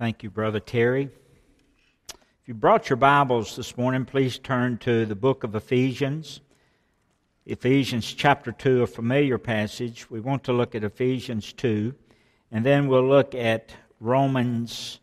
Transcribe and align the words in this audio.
Thank 0.00 0.22
you, 0.22 0.30
Brother 0.30 0.60
Terry. 0.60 1.10
If 2.08 2.48
you 2.48 2.54
brought 2.54 2.88
your 2.88 2.96
Bibles 2.96 3.54
this 3.54 3.76
morning, 3.76 4.06
please 4.06 4.38
turn 4.38 4.78
to 4.78 5.04
the 5.04 5.14
book 5.14 5.44
of 5.44 5.54
Ephesians. 5.54 6.40
Ephesians 7.44 8.10
chapter 8.10 8.50
2, 8.50 8.82
a 8.84 8.86
familiar 8.86 9.36
passage. 9.36 10.08
We 10.08 10.20
want 10.20 10.44
to 10.44 10.54
look 10.54 10.74
at 10.74 10.84
Ephesians 10.84 11.52
2, 11.52 11.94
and 12.50 12.64
then 12.64 12.88
we'll 12.88 13.06
look 13.06 13.34
at 13.34 13.74
Romans 14.00 15.00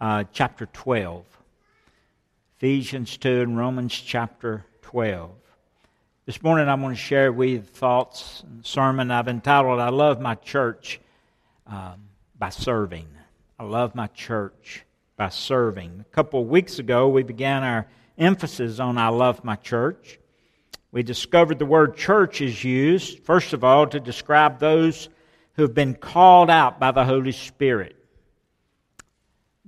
uh, 0.00 0.24
chapter 0.32 0.64
12. 0.64 1.26
Ephesians 2.56 3.18
2 3.18 3.42
and 3.42 3.58
Romans 3.58 3.92
chapter 3.92 4.64
12. 4.80 5.30
This 6.24 6.42
morning 6.42 6.70
I'm 6.70 6.80
going 6.80 6.94
to 6.94 6.98
share 6.98 7.30
with 7.30 7.50
you 7.50 7.60
thoughts 7.60 8.42
and 8.46 8.64
sermon 8.64 9.10
I've 9.10 9.28
entitled, 9.28 9.78
I 9.78 9.90
Love 9.90 10.22
My 10.22 10.36
Church 10.36 11.00
um, 11.66 12.08
by 12.38 12.48
Serving. 12.48 13.08
I 13.58 13.64
love 13.64 13.96
my 13.96 14.06
church 14.06 14.84
by 15.16 15.30
serving. 15.30 16.00
A 16.00 16.14
couple 16.14 16.40
of 16.40 16.46
weeks 16.46 16.78
ago, 16.78 17.08
we 17.08 17.24
began 17.24 17.64
our 17.64 17.88
emphasis 18.16 18.78
on 18.78 18.96
I 18.98 19.08
love 19.08 19.42
my 19.42 19.56
church. 19.56 20.20
We 20.92 21.02
discovered 21.02 21.58
the 21.58 21.66
word 21.66 21.96
church 21.96 22.40
is 22.40 22.62
used, 22.62 23.24
first 23.24 23.52
of 23.52 23.64
all, 23.64 23.88
to 23.88 23.98
describe 23.98 24.60
those 24.60 25.08
who 25.54 25.62
have 25.62 25.74
been 25.74 25.94
called 25.94 26.50
out 26.50 26.78
by 26.78 26.92
the 26.92 27.04
Holy 27.04 27.32
Spirit. 27.32 27.96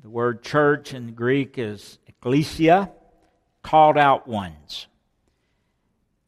The 0.02 0.08
word 0.08 0.42
church 0.42 0.94
in 0.94 1.14
Greek 1.14 1.58
is 1.58 1.98
ecclesia, 2.06 2.92
called 3.62 3.98
out 3.98 4.28
ones. 4.28 4.86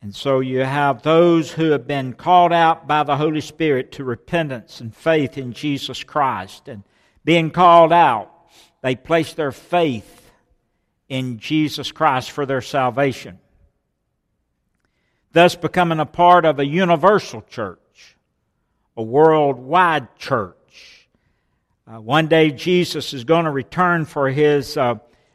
And 0.02 0.12
so 0.12 0.40
you 0.40 0.58
have 0.58 1.02
those 1.02 1.52
who 1.52 1.70
have 1.70 1.86
been 1.86 2.12
called 2.12 2.52
out 2.52 2.88
by 2.88 3.04
the 3.04 3.16
Holy 3.16 3.40
Spirit 3.40 3.92
to 3.92 4.04
repentance 4.04 4.80
and 4.80 4.94
faith 4.94 5.38
in 5.38 5.52
Jesus 5.52 6.02
Christ. 6.02 6.66
And 6.66 6.82
being 7.24 7.50
called 7.50 7.92
out, 7.92 8.30
they 8.82 8.96
place 8.96 9.34
their 9.34 9.52
faith 9.52 10.30
in 11.08 11.38
Jesus 11.38 11.92
Christ 11.92 12.30
for 12.30 12.46
their 12.46 12.60
salvation, 12.60 13.38
thus 15.32 15.54
becoming 15.54 16.00
a 16.00 16.06
part 16.06 16.44
of 16.44 16.58
a 16.58 16.66
universal 16.66 17.42
church, 17.42 18.16
a 18.96 19.02
worldwide 19.02 20.16
church. 20.16 21.08
Uh, 21.86 22.00
one 22.00 22.28
day 22.28 22.50
Jesus 22.50 23.12
is 23.12 23.24
going 23.24 23.44
to 23.44 23.50
return 23.50 24.04
for 24.04 24.30
his 24.30 24.76
uh, 24.76 24.94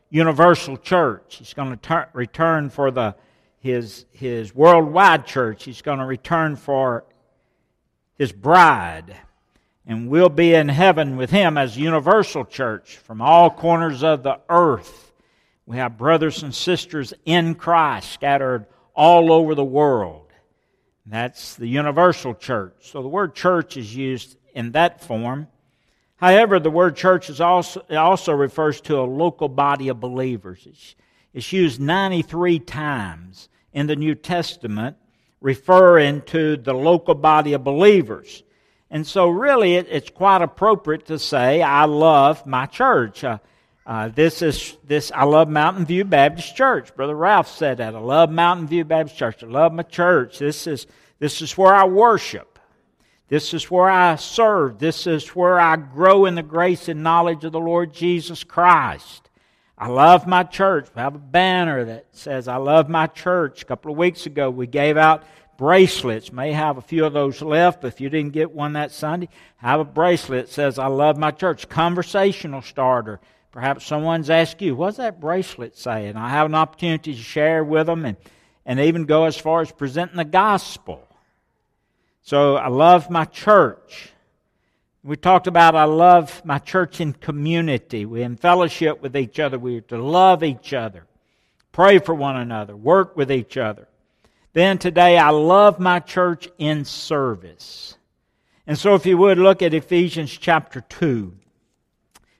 universal 0.09 0.77
church. 0.77 1.35
He's 1.35 1.53
going 1.53 1.77
to 1.77 2.07
return 2.13 2.69
for 2.69 2.91
the 2.91 3.15
his 3.59 4.05
his 4.11 4.55
worldwide 4.55 5.25
church. 5.25 5.63
He's 5.63 5.81
going 5.81 5.99
to 5.99 6.05
return 6.05 6.55
for 6.55 7.05
his 8.17 8.31
bride 8.31 9.15
and 9.87 10.09
we'll 10.09 10.27
be 10.27 10.53
in 10.53 10.67
heaven 10.67 11.15
with 11.15 11.31
him 11.31 11.57
as 11.57 11.77
universal 11.77 12.43
church 12.43 12.97
from 12.97 13.21
all 13.21 13.49
corners 13.49 14.03
of 14.03 14.21
the 14.21 14.41
earth. 14.49 15.13
We 15.65 15.77
have 15.77 15.97
brothers 15.97 16.43
and 16.43 16.53
sisters 16.53 17.13
in 17.25 17.55
Christ 17.55 18.11
scattered 18.11 18.65
all 18.93 19.31
over 19.31 19.55
the 19.55 19.63
world. 19.63 20.27
That's 21.05 21.55
the 21.55 21.67
universal 21.67 22.35
church. 22.35 22.73
So 22.81 23.01
the 23.01 23.07
word 23.07 23.33
church 23.33 23.77
is 23.77 23.95
used 23.95 24.35
in 24.53 24.73
that 24.73 25.01
form. 25.01 25.47
However, 26.17 26.59
the 26.59 26.69
word 26.69 26.97
church 26.97 27.29
is 27.29 27.39
also, 27.39 27.79
also 27.91 28.33
refers 28.33 28.81
to 28.81 28.99
a 28.99 29.03
local 29.03 29.47
body 29.47 29.87
of 29.87 30.01
believers. 30.01 30.67
It's, 30.69 30.95
it's 31.33 31.53
used 31.53 31.79
93 31.79 32.59
times 32.59 33.47
in 33.71 33.87
the 33.87 33.95
New 33.95 34.15
Testament, 34.15 34.97
referring 35.39 36.23
to 36.23 36.57
the 36.57 36.73
local 36.73 37.15
body 37.15 37.53
of 37.53 37.63
believers. 37.63 38.43
And 38.89 39.05
so, 39.05 39.29
really, 39.29 39.75
it, 39.75 39.87
it's 39.89 40.09
quite 40.09 40.41
appropriate 40.41 41.07
to 41.07 41.19
say, 41.19 41.61
I 41.61 41.85
love 41.85 42.45
my 42.45 42.65
church. 42.65 43.23
Uh, 43.23 43.39
uh, 43.85 44.09
this 44.09 44.41
is 44.41 44.77
this. 44.85 45.11
I 45.15 45.23
love 45.23 45.47
Mountain 45.47 45.85
View 45.85 46.03
Baptist 46.03 46.55
Church. 46.55 46.93
Brother 46.95 47.15
Ralph 47.15 47.47
said 47.47 47.77
that. 47.77 47.95
I 47.95 47.99
love 47.99 48.29
Mountain 48.29 48.67
View 48.67 48.83
Baptist 48.83 49.17
Church. 49.17 49.43
I 49.43 49.47
love 49.47 49.71
my 49.73 49.83
church. 49.83 50.39
This 50.39 50.67
is 50.67 50.87
this 51.19 51.41
is 51.41 51.57
where 51.57 51.73
I 51.73 51.85
worship. 51.85 52.59
This 53.29 53.53
is 53.53 53.69
where 53.69 53.89
I 53.89 54.15
serve. 54.15 54.79
This 54.79 55.07
is 55.07 55.29
where 55.29 55.59
I 55.59 55.75
grow 55.75 56.25
in 56.25 56.35
the 56.35 56.43
grace 56.43 56.87
and 56.87 57.03
knowledge 57.03 57.43
of 57.43 57.51
the 57.51 57.59
Lord 57.59 57.93
Jesus 57.93 58.43
Christ. 58.43 59.29
I 59.77 59.89
love 59.89 60.25
my 60.25 60.43
church. 60.43 60.89
We 60.95 61.01
have 61.01 61.15
a 61.15 61.19
banner 61.19 61.85
that 61.85 62.07
says, 62.11 62.47
I 62.47 62.55
love 62.55 62.89
my 62.89 63.07
church. 63.07 63.61
A 63.61 63.65
couple 63.65 63.91
of 63.91 63.97
weeks 63.97 64.25
ago, 64.25 64.49
we 64.49 64.65
gave 64.65 64.97
out 64.97 65.23
bracelets. 65.57 66.31
May 66.31 66.53
have 66.53 66.77
a 66.77 66.81
few 66.81 67.05
of 67.05 67.13
those 67.13 67.41
left, 67.41 67.81
but 67.81 67.87
if 67.87 67.99
you 67.99 68.09
didn't 68.09 68.33
get 68.33 68.51
one 68.51 68.73
that 68.73 68.91
Sunday, 68.91 69.29
have 69.57 69.79
a 69.79 69.85
bracelet 69.85 70.45
that 70.45 70.53
says, 70.53 70.79
I 70.79 70.87
love 70.87 71.17
my 71.17 71.31
church. 71.31 71.67
Conversational 71.67 72.61
starter. 72.61 73.19
Perhaps 73.51 73.85
someone's 73.85 74.29
asked 74.29 74.61
you, 74.61 74.75
what's 74.75 74.97
that 74.97 75.19
bracelet 75.19 75.75
say? 75.75 76.07
And 76.07 76.17
I 76.17 76.29
have 76.29 76.45
an 76.45 76.55
opportunity 76.55 77.13
to 77.13 77.19
share 77.19 77.63
with 77.63 77.87
them 77.87 78.05
and, 78.05 78.17
and 78.65 78.79
even 78.79 79.05
go 79.05 79.25
as 79.25 79.35
far 79.35 79.61
as 79.61 79.71
presenting 79.71 80.17
the 80.17 80.25
gospel. 80.25 81.07
So 82.21 82.55
I 82.55 82.67
love 82.67 83.09
my 83.09 83.25
church. 83.25 84.11
We 85.03 85.15
talked 85.15 85.47
about 85.47 85.75
I 85.75 85.85
love 85.85 86.43
my 86.43 86.59
church 86.59 86.99
in 86.99 87.13
community. 87.13 88.05
We're 88.05 88.25
in 88.25 88.35
fellowship 88.35 89.01
with 89.01 89.15
each 89.15 89.39
other. 89.39 89.57
We're 89.57 89.81
to 89.81 89.97
love 89.97 90.43
each 90.43 90.73
other, 90.73 91.07
pray 91.71 91.99
for 91.99 92.13
one 92.13 92.35
another, 92.35 92.75
work 92.75 93.15
with 93.15 93.31
each 93.31 93.55
other. 93.55 93.87
Then 94.57 94.79
today, 94.79 95.19
I 95.19 95.29
love 95.29 95.79
my 95.79 95.99
church 95.99 96.49
in 96.57 96.83
service. 96.83 97.95
And 98.65 98.75
so, 98.75 98.95
if 98.95 99.05
you 99.05 99.15
would 99.15 99.37
look 99.37 99.61
at 99.61 99.75
Ephesians 99.75 100.31
chapter 100.35 100.81
2, 100.81 101.31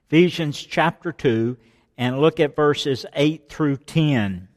Ephesians 0.07 0.59
chapter 0.59 1.11
2, 1.11 1.55
and 1.95 2.19
look 2.19 2.39
at 2.39 2.55
verses 2.55 3.05
8 3.13 3.47
through 3.49 3.77
10. 3.77 4.47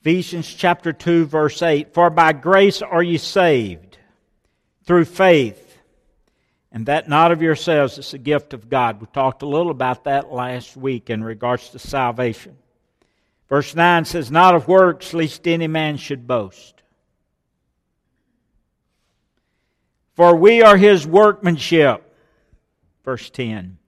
Ephesians 0.00 0.48
chapter 0.48 0.94
2, 0.94 1.26
verse 1.26 1.60
8 1.60 1.92
For 1.92 2.08
by 2.08 2.32
grace 2.32 2.80
are 2.80 3.02
you 3.02 3.18
saved 3.18 3.98
through 4.86 5.04
faith, 5.04 5.76
and 6.72 6.86
that 6.86 7.06
not 7.06 7.32
of 7.32 7.42
yourselves, 7.42 7.98
it's 7.98 8.14
a 8.14 8.18
gift 8.18 8.54
of 8.54 8.70
God. 8.70 8.98
We 8.98 9.08
talked 9.08 9.42
a 9.42 9.46
little 9.46 9.72
about 9.72 10.04
that 10.04 10.32
last 10.32 10.74
week 10.74 11.10
in 11.10 11.22
regards 11.22 11.68
to 11.68 11.78
salvation. 11.78 12.56
Verse 13.48 13.74
9 13.74 14.04
says, 14.04 14.30
Not 14.30 14.54
of 14.54 14.68
works, 14.68 15.14
lest 15.14 15.46
any 15.46 15.68
man 15.68 15.96
should 15.96 16.26
boast. 16.26 16.82
For 20.14 20.34
we 20.34 20.62
are 20.62 20.76
his 20.76 21.06
workmanship. 21.06 22.02
Verse 23.04 23.30
10. 23.30 23.78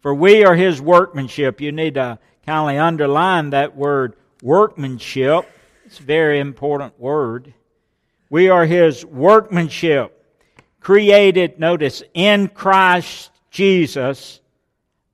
For 0.00 0.14
we 0.14 0.44
are 0.44 0.54
his 0.54 0.80
workmanship. 0.80 1.60
You 1.60 1.72
need 1.72 1.94
to 1.94 2.18
kindly 2.46 2.78
underline 2.78 3.50
that 3.50 3.76
word 3.76 4.14
workmanship. 4.42 5.46
It's 5.84 5.98
a 5.98 6.02
very 6.02 6.38
important 6.38 6.98
word. 6.98 7.52
We 8.30 8.48
are 8.48 8.64
his 8.64 9.04
workmanship, 9.04 10.24
created, 10.80 11.58
notice, 11.58 12.02
in 12.14 12.48
Christ 12.48 13.30
Jesus 13.50 14.40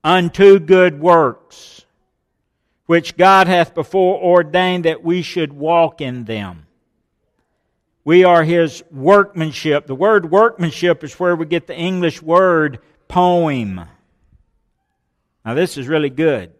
unto 0.04 0.58
good 0.58 1.00
works 1.00 1.84
which 2.90 3.16
God 3.16 3.46
hath 3.46 3.72
before 3.72 4.20
ordained 4.20 4.84
that 4.84 5.04
we 5.04 5.22
should 5.22 5.52
walk 5.52 6.00
in 6.00 6.24
them. 6.24 6.66
We 8.04 8.24
are 8.24 8.42
His 8.42 8.82
workmanship. 8.90 9.86
The 9.86 9.94
word 9.94 10.28
workmanship 10.28 11.04
is 11.04 11.14
where 11.14 11.36
we 11.36 11.46
get 11.46 11.68
the 11.68 11.76
English 11.76 12.20
word 12.20 12.80
poem. 13.06 13.80
Now, 15.44 15.54
this 15.54 15.78
is 15.78 15.86
really 15.86 16.10
good. 16.10 16.50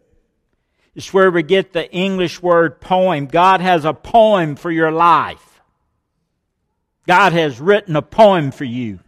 It's 0.95 1.13
where 1.13 1.33
we 1.33 1.43
get 1.43 1.73
the 1.73 1.91
English 1.91 2.41
word 2.41 2.81
poem. 2.81 3.27
God 3.27 3.61
has 3.61 3.85
a 3.85 3.93
poem 3.93 4.55
for 4.55 4.71
your 4.71 4.93
life. 4.93 5.61
God 7.09 7.33
has 7.33 7.61
written 7.61 7.97
a 7.97 8.03
poem 8.03 8.53
for 8.53 8.63
you 8.63 9.01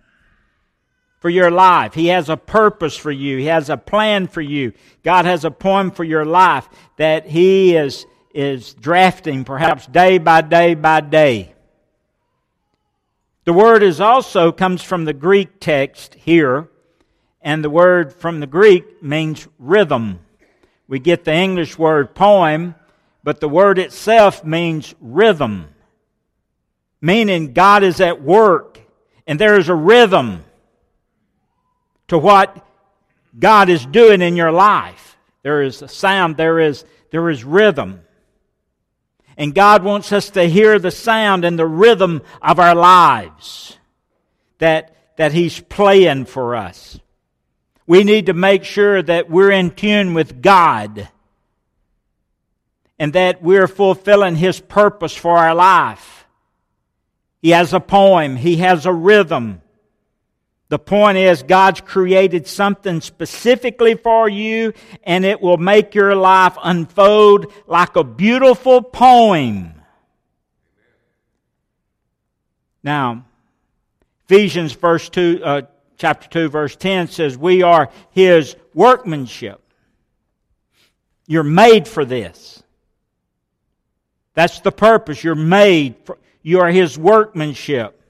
for 1.23 1.31
your 1.31 1.53
life. 1.53 1.95
He 1.95 2.09
has 2.09 2.29
a 2.29 2.37
purpose 2.37 2.97
for 2.97 3.13
you. 3.13 3.39
He 3.39 3.47
has 3.47 3.71
a 3.71 3.77
plan 3.77 4.27
for 4.27 4.41
you. 4.41 4.73
God 5.05 5.25
has 5.25 5.45
a 5.45 5.53
poem 5.53 5.93
for 5.93 6.03
your 6.03 6.25
life 6.25 6.69
that 6.97 7.29
He 7.29 7.77
is, 7.77 8.07
is 8.35 8.75
drafting 8.75 9.45
perhaps 9.45 9.87
day 9.87 10.19
by 10.19 10.41
day 10.41 10.75
by 10.75 11.01
day. 11.01 11.55
The 13.45 13.53
word 13.53 13.85
is 13.85 14.01
also 14.01 14.51
comes 14.51 14.83
from 14.83 15.05
the 15.05 15.13
Greek 15.13 15.61
text 15.61 16.15
here, 16.15 16.69
and 17.41 17.63
the 17.63 17.71
word 17.71 18.13
from 18.13 18.41
the 18.41 18.49
Greek 18.49 19.01
means 19.01 19.47
rhythm. 19.61 20.19
We 20.89 20.99
get 20.99 21.23
the 21.23 21.35
English 21.35 21.79
word 21.79 22.17
poem, 22.17 22.75
but 23.23 23.39
the 23.39 23.49
word 23.49 23.79
itself 23.79 24.45
means 24.45 24.93
rhythm, 25.01 25.69
meaning 27.01 27.53
God 27.53 27.85
is 27.85 28.01
at 28.01 28.21
work 28.21 28.81
and 29.27 29.39
there 29.39 29.57
is 29.57 29.69
a 29.69 29.75
rhythm 29.75 30.45
to 32.13 32.19
what 32.19 32.67
God 33.39 33.71
is 33.71 33.87
doing 33.87 34.21
in 34.21 34.37
your 34.37 34.53
life. 34.53 35.17
There 35.43 35.63
is 35.63 35.81
a 35.81 35.89
sound, 35.89 36.37
there 36.37 36.59
is, 36.59 36.85
there 37.11 37.31
is 37.31 37.43
rhythm. 37.43 38.03
And 39.39 39.55
God 39.55 39.83
wants 39.83 40.13
us 40.13 40.29
to 40.31 40.45
hear 40.45 40.79
the 40.79 40.91
sound 40.91 41.47
and 41.47 41.59
the 41.59 41.67
rhythm 41.67 42.21
of 42.43 42.59
our 42.59 42.75
lives 42.75 43.79
that, 44.59 44.95
that 45.17 45.33
He's 45.33 45.59
playing 45.59 46.27
for 46.27 46.55
us. 46.55 47.01
We 47.87 48.05
need 48.05 48.27
to 48.27 48.35
make 48.35 48.65
sure 48.65 49.03
that 49.03 49.31
we're 49.31 49.51
in 49.51 49.71
tune 49.71 50.13
with 50.13 50.43
God 50.43 51.09
and 52.99 53.15
that 53.15 53.43
we're 53.43 53.69
fulfilling 53.69 54.37
His 54.37 54.61
purpose 54.61 55.17
for 55.17 55.39
our 55.39 55.55
life. 55.55 56.27
He 57.41 57.51
has 57.51 57.73
a 57.73 57.81
poem, 57.81 58.37
He 58.37 58.59
has 58.59 58.85
a 58.85 58.93
rhythm. 58.93 59.63
The 60.73 60.79
point 60.79 61.19
is, 61.19 61.43
God's 61.43 61.83
created 61.83 62.47
something 62.47 63.03
specifically 63.03 63.95
for 63.95 64.27
you, 64.27 64.73
and 65.05 65.23
it 65.23 65.43
will 65.43 65.59
make 65.59 65.95
your 65.95 66.15
life 66.15 66.57
unfold 66.65 67.53
like 67.67 67.95
a 67.95 68.03
beautiful 68.03 68.81
poem. 68.81 69.75
Now, 72.83 73.27
Ephesians 74.25 74.73
verse 74.73 75.11
2, 75.11 75.43
uh, 75.45 75.63
chapter 75.99 76.27
2, 76.31 76.49
verse 76.49 76.75
10 76.75 77.09
says, 77.09 77.37
We 77.37 77.63
are 77.63 77.91
His 78.09 78.57
workmanship. 78.73 79.61
You're 81.27 81.43
made 81.43 81.87
for 81.87 82.07
this. 82.07 82.63
That's 84.33 84.61
the 84.61 84.73
purpose. 84.73 85.23
You're 85.23 85.35
made 85.35 85.97
for, 86.07 86.17
you 86.41 86.61
are 86.61 86.71
His 86.71 86.99
workmanship. 86.99 88.02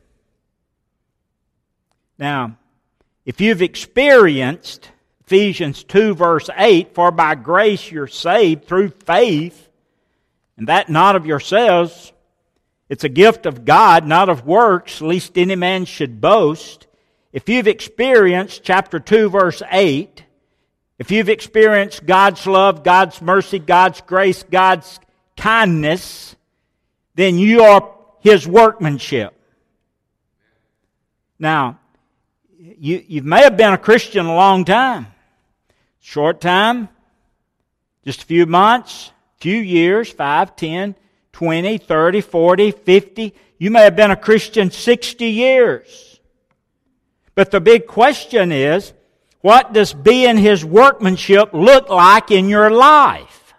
Now, 2.18 2.56
if 3.24 3.40
you've 3.40 3.62
experienced 3.62 4.90
Ephesians 5.26 5.84
2, 5.84 6.14
verse 6.14 6.50
8, 6.56 6.94
for 6.94 7.10
by 7.10 7.34
grace 7.34 7.90
you're 7.90 8.06
saved 8.06 8.66
through 8.66 8.90
faith, 8.90 9.68
and 10.56 10.68
that 10.68 10.90
not 10.90 11.16
of 11.16 11.26
yourselves, 11.26 12.12
it's 12.88 13.04
a 13.04 13.08
gift 13.08 13.46
of 13.46 13.64
God, 13.64 14.06
not 14.06 14.28
of 14.28 14.46
works, 14.46 15.00
lest 15.00 15.38
any 15.38 15.56
man 15.56 15.86
should 15.86 16.20
boast. 16.20 16.86
If 17.32 17.48
you've 17.48 17.68
experienced 17.68 18.62
chapter 18.62 19.00
2, 19.00 19.30
verse 19.30 19.62
8, 19.70 20.24
if 20.98 21.10
you've 21.10 21.30
experienced 21.30 22.04
God's 22.04 22.46
love, 22.46 22.84
God's 22.84 23.22
mercy, 23.22 23.58
God's 23.58 24.02
grace, 24.02 24.42
God's 24.42 25.00
kindness, 25.36 26.36
then 27.14 27.38
you 27.38 27.62
are 27.62 27.94
His 28.20 28.46
workmanship. 28.46 29.34
Now, 31.38 31.80
you, 32.82 33.04
you 33.06 33.22
may 33.22 33.42
have 33.42 33.56
been 33.56 33.72
a 33.72 33.78
Christian 33.78 34.26
a 34.26 34.34
long 34.34 34.64
time. 34.64 35.06
Short 36.00 36.40
time, 36.40 36.88
just 38.04 38.24
a 38.24 38.26
few 38.26 38.44
months, 38.44 39.12
few 39.36 39.56
years, 39.56 40.10
5, 40.10 40.56
10, 40.56 40.96
20, 41.32 41.78
30, 41.78 42.20
40, 42.20 42.70
50. 42.72 43.34
You 43.58 43.70
may 43.70 43.82
have 43.82 43.94
been 43.94 44.10
a 44.10 44.16
Christian 44.16 44.72
60 44.72 45.24
years. 45.26 46.18
But 47.36 47.52
the 47.52 47.60
big 47.60 47.86
question 47.86 48.50
is, 48.50 48.92
what 49.42 49.72
does 49.72 49.94
being 49.94 50.36
His 50.36 50.64
workmanship 50.64 51.50
look 51.52 51.88
like 51.88 52.32
in 52.32 52.48
your 52.48 52.68
life? 52.68 53.54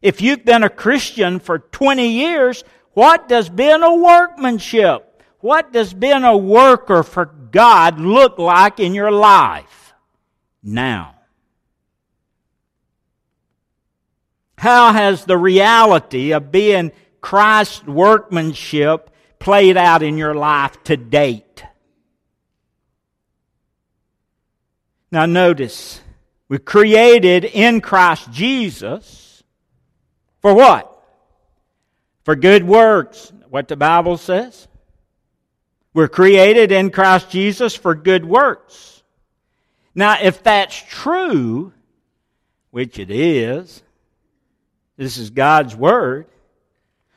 If 0.00 0.22
you've 0.22 0.46
been 0.46 0.62
a 0.62 0.70
Christian 0.70 1.38
for 1.40 1.58
20 1.58 2.08
years, 2.08 2.64
what 2.94 3.28
does 3.28 3.50
being 3.50 3.82
a 3.82 3.94
workmanship 3.94 5.05
what 5.46 5.72
does 5.72 5.94
being 5.94 6.24
a 6.24 6.36
worker 6.36 7.04
for 7.04 7.24
God 7.24 8.00
look 8.00 8.36
like 8.36 8.80
in 8.80 8.94
your 8.94 9.12
life 9.12 9.94
now? 10.60 11.14
How 14.58 14.92
has 14.92 15.24
the 15.24 15.38
reality 15.38 16.32
of 16.32 16.50
being 16.50 16.90
Christ's 17.20 17.84
workmanship 17.84 19.08
played 19.38 19.76
out 19.76 20.02
in 20.02 20.18
your 20.18 20.34
life 20.34 20.82
to 20.82 20.96
date? 20.96 21.62
Now, 25.12 25.26
notice, 25.26 26.00
we're 26.48 26.58
created 26.58 27.44
in 27.44 27.80
Christ 27.80 28.32
Jesus 28.32 29.44
for 30.42 30.52
what? 30.52 30.92
For 32.24 32.34
good 32.34 32.64
works. 32.64 33.32
What 33.48 33.68
the 33.68 33.76
Bible 33.76 34.16
says? 34.16 34.66
We're 35.96 36.08
created 36.08 36.72
in 36.72 36.90
Christ 36.90 37.30
Jesus 37.30 37.74
for 37.74 37.94
good 37.94 38.22
works. 38.22 39.02
Now, 39.94 40.18
if 40.20 40.42
that's 40.42 40.76
true, 40.76 41.72
which 42.70 42.98
it 42.98 43.10
is, 43.10 43.82
this 44.98 45.16
is 45.16 45.30
God's 45.30 45.74
Word, 45.74 46.26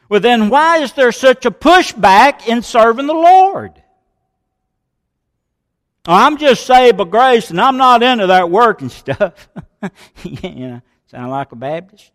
well, 0.08 0.22
then 0.22 0.48
why 0.48 0.78
is 0.78 0.94
there 0.94 1.12
such 1.12 1.46
a 1.46 1.52
pushback 1.52 2.48
in 2.48 2.62
serving 2.62 3.08
the 3.08 3.14
Lord? 3.14 3.84
I'm 6.06 6.38
just 6.38 6.66
saved 6.66 6.96
by 6.96 7.04
grace 7.04 7.50
and 7.50 7.60
I'm 7.60 7.76
not 7.76 8.02
into 8.02 8.28
that 8.28 8.50
work 8.50 8.80
and 8.80 8.92
stuff. 8.94 9.50
you 10.24 10.68
know, 10.68 10.81
sound 11.08 11.31
like 11.31 11.52
a 11.52 11.58
Baptist? 11.58 12.12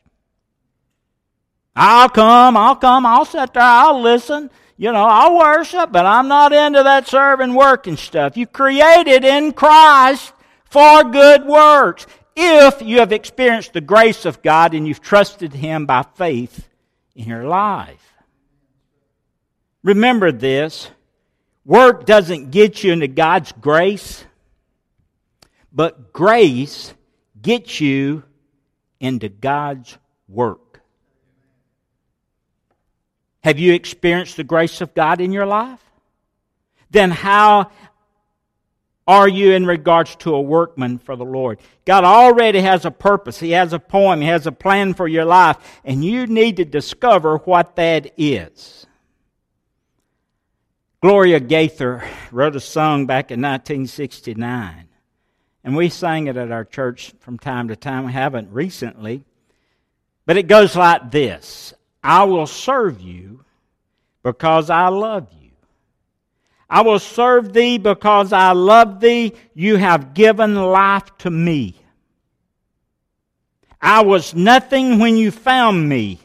I'll 1.76 2.08
come, 2.08 2.56
I'll 2.56 2.76
come, 2.76 3.04
I'll 3.04 3.26
sit 3.26 3.52
there, 3.52 3.62
I'll 3.62 4.00
listen 4.00 4.48
you 4.76 4.90
know, 4.92 5.04
I'll 5.04 5.36
worship, 5.36 5.92
but 5.92 6.04
I'm 6.04 6.28
not 6.28 6.52
into 6.52 6.82
that 6.82 7.06
serving 7.06 7.54
working 7.54 7.96
stuff. 7.96 8.36
You 8.36 8.46
created 8.46 9.24
in 9.24 9.52
Christ 9.52 10.32
for 10.64 11.04
good 11.04 11.44
works. 11.46 12.06
If 12.36 12.82
you 12.82 12.98
have 12.98 13.12
experienced 13.12 13.72
the 13.72 13.80
grace 13.80 14.24
of 14.24 14.42
God 14.42 14.74
and 14.74 14.88
you've 14.88 15.00
trusted 15.00 15.52
Him 15.52 15.86
by 15.86 16.04
faith 16.16 16.68
in 17.14 17.28
your 17.28 17.44
life. 17.44 18.12
Remember 19.84 20.32
this 20.32 20.90
work 21.64 22.06
doesn't 22.06 22.50
get 22.50 22.82
you 22.82 22.92
into 22.92 23.06
God's 23.06 23.52
grace, 23.52 24.24
but 25.72 26.12
grace 26.12 26.92
gets 27.40 27.80
you 27.80 28.24
into 28.98 29.28
God's 29.28 29.96
work. 30.26 30.63
Have 33.44 33.58
you 33.58 33.74
experienced 33.74 34.38
the 34.38 34.44
grace 34.44 34.80
of 34.80 34.94
God 34.94 35.20
in 35.20 35.30
your 35.30 35.44
life? 35.44 35.80
Then 36.90 37.10
how 37.10 37.70
are 39.06 39.28
you 39.28 39.52
in 39.52 39.66
regards 39.66 40.16
to 40.16 40.34
a 40.34 40.40
workman 40.40 40.98
for 40.98 41.14
the 41.14 41.26
Lord? 41.26 41.58
God 41.84 42.04
already 42.04 42.60
has 42.60 42.86
a 42.86 42.90
purpose. 42.90 43.38
He 43.38 43.50
has 43.50 43.74
a 43.74 43.78
poem. 43.78 44.22
He 44.22 44.28
has 44.28 44.46
a 44.46 44.52
plan 44.52 44.94
for 44.94 45.06
your 45.06 45.26
life. 45.26 45.58
And 45.84 46.02
you 46.02 46.26
need 46.26 46.56
to 46.56 46.64
discover 46.64 47.36
what 47.36 47.76
that 47.76 48.14
is. 48.16 48.86
Gloria 51.02 51.38
Gaither 51.38 52.02
wrote 52.32 52.56
a 52.56 52.60
song 52.60 53.04
back 53.04 53.30
in 53.30 53.42
1969. 53.42 54.88
And 55.64 55.76
we 55.76 55.90
sang 55.90 56.28
it 56.28 56.38
at 56.38 56.50
our 56.50 56.64
church 56.64 57.12
from 57.20 57.38
time 57.38 57.68
to 57.68 57.76
time. 57.76 58.06
We 58.06 58.12
haven't 58.12 58.50
recently. 58.52 59.26
But 60.24 60.38
it 60.38 60.44
goes 60.44 60.74
like 60.74 61.10
this 61.10 61.74
I 62.04 62.24
will 62.24 62.46
serve 62.46 63.00
you 63.00 63.42
because 64.22 64.68
I 64.68 64.88
love 64.88 65.26
you. 65.40 65.50
I 66.68 66.82
will 66.82 66.98
serve 66.98 67.54
thee 67.54 67.78
because 67.78 68.30
I 68.30 68.52
love 68.52 69.00
thee. 69.00 69.32
You 69.54 69.76
have 69.76 70.12
given 70.12 70.54
life 70.54 71.16
to 71.18 71.30
me. 71.30 71.76
I 73.80 74.02
was 74.02 74.34
nothing 74.34 74.98
when 74.98 75.16
you 75.16 75.30
found 75.30 75.88
me. 75.88 76.20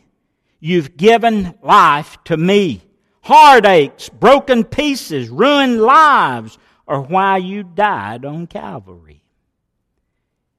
You've 0.59 0.97
given 0.97 1.53
life 1.61 2.17
to 2.25 2.35
me. 2.35 2.81
Heartaches, 3.21 4.09
broken 4.09 4.65
pieces, 4.65 5.29
ruined 5.29 5.81
lives 5.81 6.57
are 6.89 7.01
why 7.01 7.37
you 7.37 7.63
died 7.63 8.25
on 8.25 8.47
Calvary. 8.47 9.23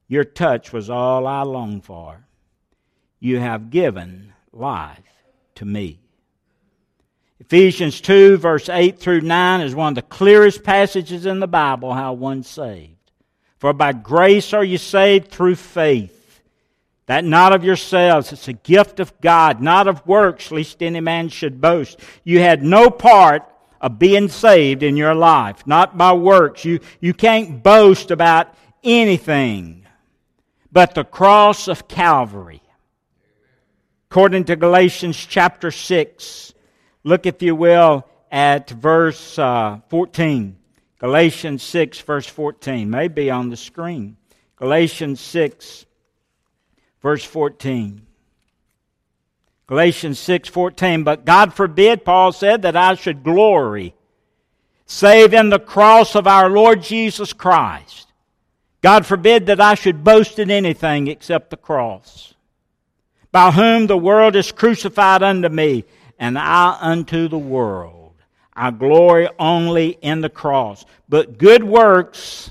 Your 0.09 0.25
touch 0.25 0.73
was 0.73 0.89
all 0.89 1.27
I 1.27 1.43
longed 1.43 1.85
for. 1.85 2.27
You 3.19 3.39
have 3.39 3.71
given 3.71 4.33
life 4.53 4.99
to 5.57 5.65
me. 5.65 5.99
Ephesians 7.39 8.01
2, 8.01 8.37
verse 8.37 8.69
8 8.69 8.99
through 8.99 9.23
9 9.23 9.61
is 9.63 9.75
one 9.75 9.89
of 9.89 9.95
the 9.95 10.03
clearest 10.03 10.63
passages 10.63 11.27
in 11.27 11.41
the 11.41 11.49
Bible 11.49 11.93
how 11.93 12.13
one's 12.13 12.49
saved. 12.49 12.97
For 13.59 13.73
by 13.73 13.93
grace 13.93 14.53
are 14.53 14.65
you 14.65 14.79
saved 14.79 15.31
through 15.31 15.57
faith. 15.57 16.17
That 17.07 17.25
not 17.25 17.53
of 17.53 17.65
yourselves, 17.65 18.33
it's 18.33 18.47
a 18.47 18.53
gift 18.53 19.01
of 19.01 19.21
God, 19.21 19.61
not 19.61 19.89
of 19.89 20.07
works, 20.07 20.53
lest 20.53 20.83
any 20.83 21.01
man 21.01 21.29
should 21.29 21.61
boast. 21.61 21.99
You 22.23 22.39
had 22.39 22.63
no 22.63 22.89
part 22.89 23.43
of 23.81 23.99
being 23.99 24.29
saved 24.29 24.83
in 24.83 24.97
your 24.97 25.15
life, 25.15 25.67
not 25.67 25.99
by 25.99 26.13
works. 26.13 26.65
You, 26.65 26.81
you 27.01 27.13
can't 27.13 27.63
boast 27.63 28.11
about 28.11 28.55
anything 28.85 29.87
but 30.73 30.95
the 30.95 31.05
cross 31.05 31.69
of 31.69 31.89
Calvary. 31.89 32.63
According 34.11 34.45
to 34.47 34.57
Galatians 34.57 35.17
chapter 35.17 35.71
6, 35.71 36.53
look, 37.05 37.27
if 37.27 37.43
you 37.43 37.55
will, 37.55 38.05
at 38.33 38.69
verse 38.69 39.39
uh, 39.39 39.79
14. 39.89 40.57
Galatians 40.99 41.63
6, 41.63 42.01
verse 42.01 42.27
14. 42.27 42.91
May 42.91 43.07
be 43.07 43.31
on 43.31 43.51
the 43.51 43.57
screen. 43.57 44.17
Galatians 44.57 45.21
6, 45.21 45.87
verse 47.01 47.25
14. 47.25 48.05
Galatians 49.69 50.19
6, 50.19 50.49
14. 50.49 51.05
But 51.05 51.25
God 51.25 51.55
forbid, 51.55 52.05
Paul 52.05 52.33
said, 52.33 52.63
that 52.63 52.77
I 52.77 52.95
should 52.95 53.23
glory 53.23 53.95
save 54.87 55.33
in 55.33 55.51
the 55.51 55.61
cross 55.61 56.17
of 56.17 56.27
our 56.27 56.51
Lord 56.51 56.83
Jesus 56.83 57.33
Christ. 57.33 58.09
God 58.83 59.07
forbid 59.07 59.47
that 59.47 59.61
I 59.61 59.75
should 59.75 60.03
boast 60.03 60.41
in 60.41 60.51
anything 60.51 61.07
except 61.07 61.51
the 61.51 61.57
cross, 61.57 62.35
by 63.33 63.51
whom 63.51 63.87
the 63.87 63.97
world 63.97 64.37
is 64.37 64.53
crucified 64.53 65.23
unto 65.23 65.49
me, 65.49 65.85
and 66.19 66.39
I 66.39 66.77
unto 66.81 67.29
the 67.29 67.39
world. 67.39 68.15
I 68.55 68.71
glory 68.71 69.29
only 69.39 69.91
in 70.03 70.21
the 70.21 70.29
cross. 70.29 70.85
But 71.09 71.39
good 71.39 71.65
works, 71.65 72.51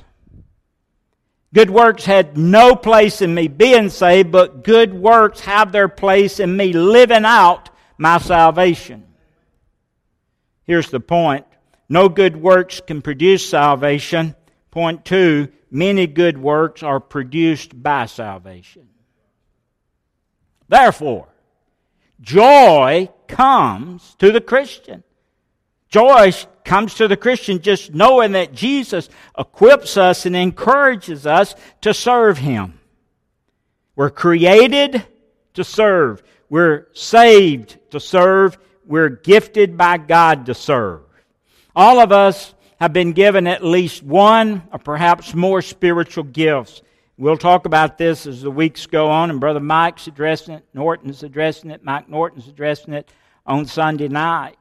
good 1.53 1.69
works 1.69 2.05
had 2.05 2.38
no 2.38 2.75
place 2.75 3.21
in 3.21 3.33
me 3.33 3.48
being 3.48 3.89
saved, 3.89 4.31
but 4.31 4.63
good 4.63 4.93
works 4.93 5.41
have 5.41 5.71
their 5.71 5.89
place 5.89 6.39
in 6.39 6.55
me 6.55 6.74
living 6.74 7.25
out 7.25 7.69
my 7.98 8.17
salvation. 8.17 9.05
Here's 10.63 10.89
the 10.89 11.00
point 11.00 11.45
no 11.89 12.07
good 12.09 12.38
works 12.38 12.81
can 12.86 13.01
produce 13.01 13.48
salvation. 13.48 14.36
Point 14.71 15.03
two, 15.03 15.50
many 15.71 16.05
good 16.05 16.38
works 16.38 16.83
are 16.83 17.00
produced 17.00 17.81
by 17.81 18.05
salvation. 18.05 18.88
Therefore, 20.69 21.27
joy 22.21 23.09
comes 23.27 24.15
to 24.19 24.31
the 24.31 24.39
Christian. 24.39 25.03
Joy 25.89 26.31
comes 26.63 26.93
to 26.95 27.07
the 27.07 27.17
Christian 27.17 27.61
just 27.61 27.93
knowing 27.93 28.33
that 28.33 28.53
Jesus 28.53 29.09
equips 29.38 29.97
us 29.97 30.27
and 30.27 30.35
encourages 30.35 31.25
us 31.25 31.55
to 31.81 31.93
serve 31.93 32.38
Him. 32.38 32.79
We're 33.95 34.11
created 34.11 35.03
to 35.55 35.63
serve. 35.63 36.21
We're 36.47 36.88
saved 36.93 37.79
to 37.89 37.99
serve. 37.99 38.57
We're 38.85 39.09
gifted 39.09 39.77
by 39.77 39.97
God 39.97 40.45
to 40.45 40.53
serve. 40.53 41.01
All 41.75 41.99
of 41.99 42.11
us 42.11 42.53
have 42.79 42.93
been 42.93 43.13
given 43.13 43.47
at 43.47 43.63
least 43.63 44.03
one 44.03 44.63
or 44.71 44.79
perhaps 44.79 45.33
more 45.33 45.61
spiritual 45.61 46.23
gifts. 46.23 46.81
We'll 47.19 47.35
talk 47.35 47.65
about 47.65 47.97
this 47.97 48.25
as 48.25 48.43
the 48.43 48.49
weeks 48.49 48.85
go 48.85 49.09
on, 49.09 49.29
and 49.29 49.41
Brother 49.41 49.59
Mike's 49.59 50.07
addressing 50.07 50.53
it, 50.53 50.63
Norton's 50.73 51.21
addressing 51.21 51.69
it, 51.69 51.83
Mike 51.83 52.07
Norton's 52.07 52.47
addressing 52.47 52.93
it 52.93 53.11
on 53.45 53.65
Sunday 53.65 54.07
night. 54.07 54.55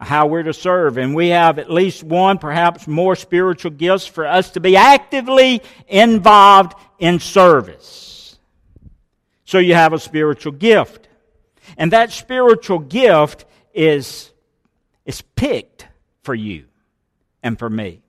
How 0.00 0.28
we're 0.28 0.44
to 0.44 0.54
serve. 0.54 0.96
And 0.96 1.14
we 1.14 1.28
have 1.28 1.58
at 1.58 1.70
least 1.70 2.02
one, 2.02 2.38
perhaps 2.38 2.88
more 2.88 3.14
spiritual 3.16 3.72
gifts 3.72 4.06
for 4.06 4.26
us 4.26 4.52
to 4.52 4.60
be 4.60 4.76
actively 4.76 5.60
involved 5.88 6.72
in 7.00 7.20
service. 7.20 8.38
So 9.44 9.58
you 9.58 9.74
have 9.74 9.92
a 9.92 9.98
spiritual 9.98 10.52
gift. 10.52 11.06
And 11.76 11.92
that 11.92 12.12
spiritual 12.12 12.78
gift 12.78 13.44
is, 13.74 14.30
is 15.04 15.20
picked 15.20 15.86
for 16.22 16.34
you 16.34 16.64
and 17.42 17.58
for 17.58 17.68
me. 17.68 18.00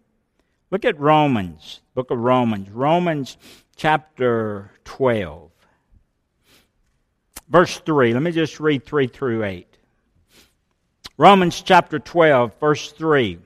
Look 0.71 0.85
at 0.85 0.97
Romans, 0.97 1.81
book 1.99 2.11
of 2.11 2.19
Romans, 2.19 2.69
Romans 2.69 3.35
chapter 3.75 4.71
12. 4.85 5.51
Verse 7.49 7.77
3. 7.79 8.13
Let 8.13 8.23
me 8.23 8.31
just 8.31 8.61
read 8.61 8.85
3 8.85 9.07
through 9.07 9.43
8. 9.43 9.67
Romans 11.17 11.61
chapter 11.61 11.99
12, 11.99 12.57
verse 12.57 12.93
3. 12.93 13.39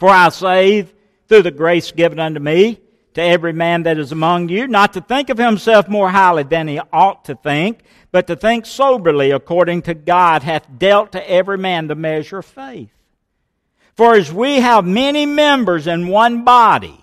For 0.00 0.08
I 0.08 0.30
say, 0.30 0.88
through 1.28 1.42
the 1.42 1.52
grace 1.52 1.92
given 1.92 2.18
unto 2.18 2.40
me, 2.40 2.80
to 3.14 3.22
every 3.22 3.52
man 3.52 3.84
that 3.84 3.98
is 3.98 4.10
among 4.10 4.48
you, 4.48 4.66
not 4.66 4.94
to 4.94 5.00
think 5.00 5.30
of 5.30 5.38
himself 5.38 5.86
more 5.88 6.10
highly 6.10 6.42
than 6.42 6.66
he 6.66 6.80
ought 6.92 7.26
to 7.26 7.36
think, 7.36 7.82
but 8.10 8.26
to 8.26 8.34
think 8.34 8.66
soberly 8.66 9.30
according 9.30 9.82
to 9.82 9.94
God 9.94 10.42
hath 10.42 10.66
dealt 10.76 11.12
to 11.12 11.30
every 11.30 11.58
man 11.58 11.86
the 11.86 11.94
measure 11.94 12.38
of 12.38 12.46
faith. 12.46 12.90
For 13.94 14.16
as 14.16 14.32
we 14.32 14.56
have 14.56 14.84
many 14.84 15.24
members 15.24 15.86
in 15.86 16.08
one 16.08 16.42
body, 16.42 16.99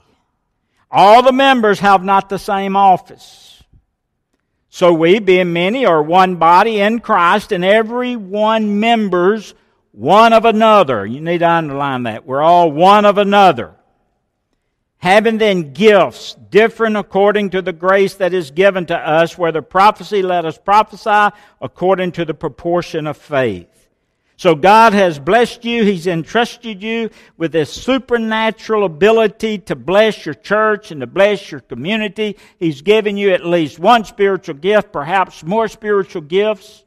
all 0.89 1.21
the 1.21 1.31
members 1.31 1.79
have 1.79 2.03
not 2.03 2.29
the 2.29 2.39
same 2.39 2.75
office. 2.75 3.63
So 4.69 4.93
we, 4.93 5.19
being 5.19 5.53
many, 5.53 5.85
are 5.85 6.03
one 6.03 6.35
body 6.35 6.79
in 6.79 6.99
Christ, 6.99 7.51
and 7.51 7.65
every 7.65 8.15
one 8.15 8.79
members 8.79 9.53
one 9.91 10.31
of 10.31 10.45
another. 10.45 11.05
You 11.05 11.21
need 11.21 11.39
to 11.39 11.49
underline 11.49 12.03
that. 12.03 12.25
We're 12.25 12.43
all 12.43 12.71
one 12.71 13.05
of 13.05 13.17
another. 13.17 13.73
Having 14.99 15.39
then 15.39 15.73
gifts 15.73 16.35
different 16.35 16.97
according 16.97 17.51
to 17.51 17.61
the 17.61 17.73
grace 17.73 18.15
that 18.15 18.33
is 18.33 18.51
given 18.51 18.85
to 18.87 18.95
us, 18.95 19.37
whether 19.37 19.61
prophecy, 19.61 20.21
let 20.21 20.45
us 20.45 20.57
prophesy 20.57 21.35
according 21.61 22.11
to 22.13 22.25
the 22.25 22.33
proportion 22.33 23.07
of 23.07 23.17
faith. 23.17 23.76
So 24.37 24.53
God 24.53 24.93
has 24.93 25.17
blessed 25.17 25.65
you. 25.65 25.83
He's 25.83 26.05
entrusted 26.05 26.83
you 26.83 27.09
with 27.37 27.51
this 27.51 27.73
supernatural 27.73 28.85
ability 28.85 29.57
to 29.59 29.75
bless 29.75 30.27
your 30.27 30.35
church 30.35 30.91
and 30.91 31.01
to 31.01 31.07
bless 31.07 31.51
your 31.51 31.59
community. 31.59 32.37
He's 32.59 32.83
given 32.83 33.17
you 33.17 33.31
at 33.31 33.43
least 33.43 33.79
one 33.79 34.05
spiritual 34.05 34.55
gift, 34.55 34.91
perhaps 34.91 35.43
more 35.43 35.67
spiritual 35.67 36.21
gifts. 36.21 36.85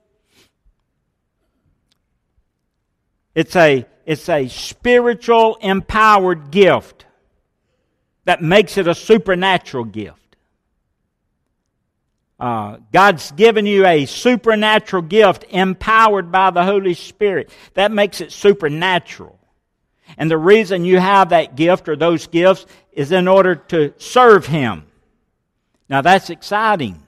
It's 3.35 3.57
a, 3.57 3.85
it's 4.07 4.29
a 4.29 4.47
spiritual 4.47 5.57
empowered 5.61 6.53
gift 6.53 7.05
that 8.27 8.43
makes 8.43 8.79
it 8.79 8.87
a 8.87 8.95
supernatural 8.95 9.85
gift. 9.85 10.20
Uh, 12.41 12.79
God's 12.91 13.31
given 13.33 13.67
you 13.67 13.85
a 13.87 14.07
supernatural 14.07 15.03
gift 15.03 15.45
empowered 15.51 16.33
by 16.33 16.51
the 16.51 16.65
Holy 16.65 16.95
Spirit. 16.95 17.51
That 17.75 17.93
makes 17.93 18.23
it 18.23 18.33
supernatural. 18.33 19.39
And 20.17 20.31
the 20.31 20.39
reason 20.39 20.87
you 20.87 20.99
have 20.99 21.29
that 21.29 21.55
gift 21.55 21.89
or 21.89 21.97
those 21.97 22.27
gifts 22.27 22.65
is 22.93 23.13
in 23.13 23.29
order 23.29 23.57
to 23.57 23.93
serve 23.99 24.47
Him. 24.47 24.85
Now 25.89 26.01
that's 26.01 26.31
exciting. 26.31 27.03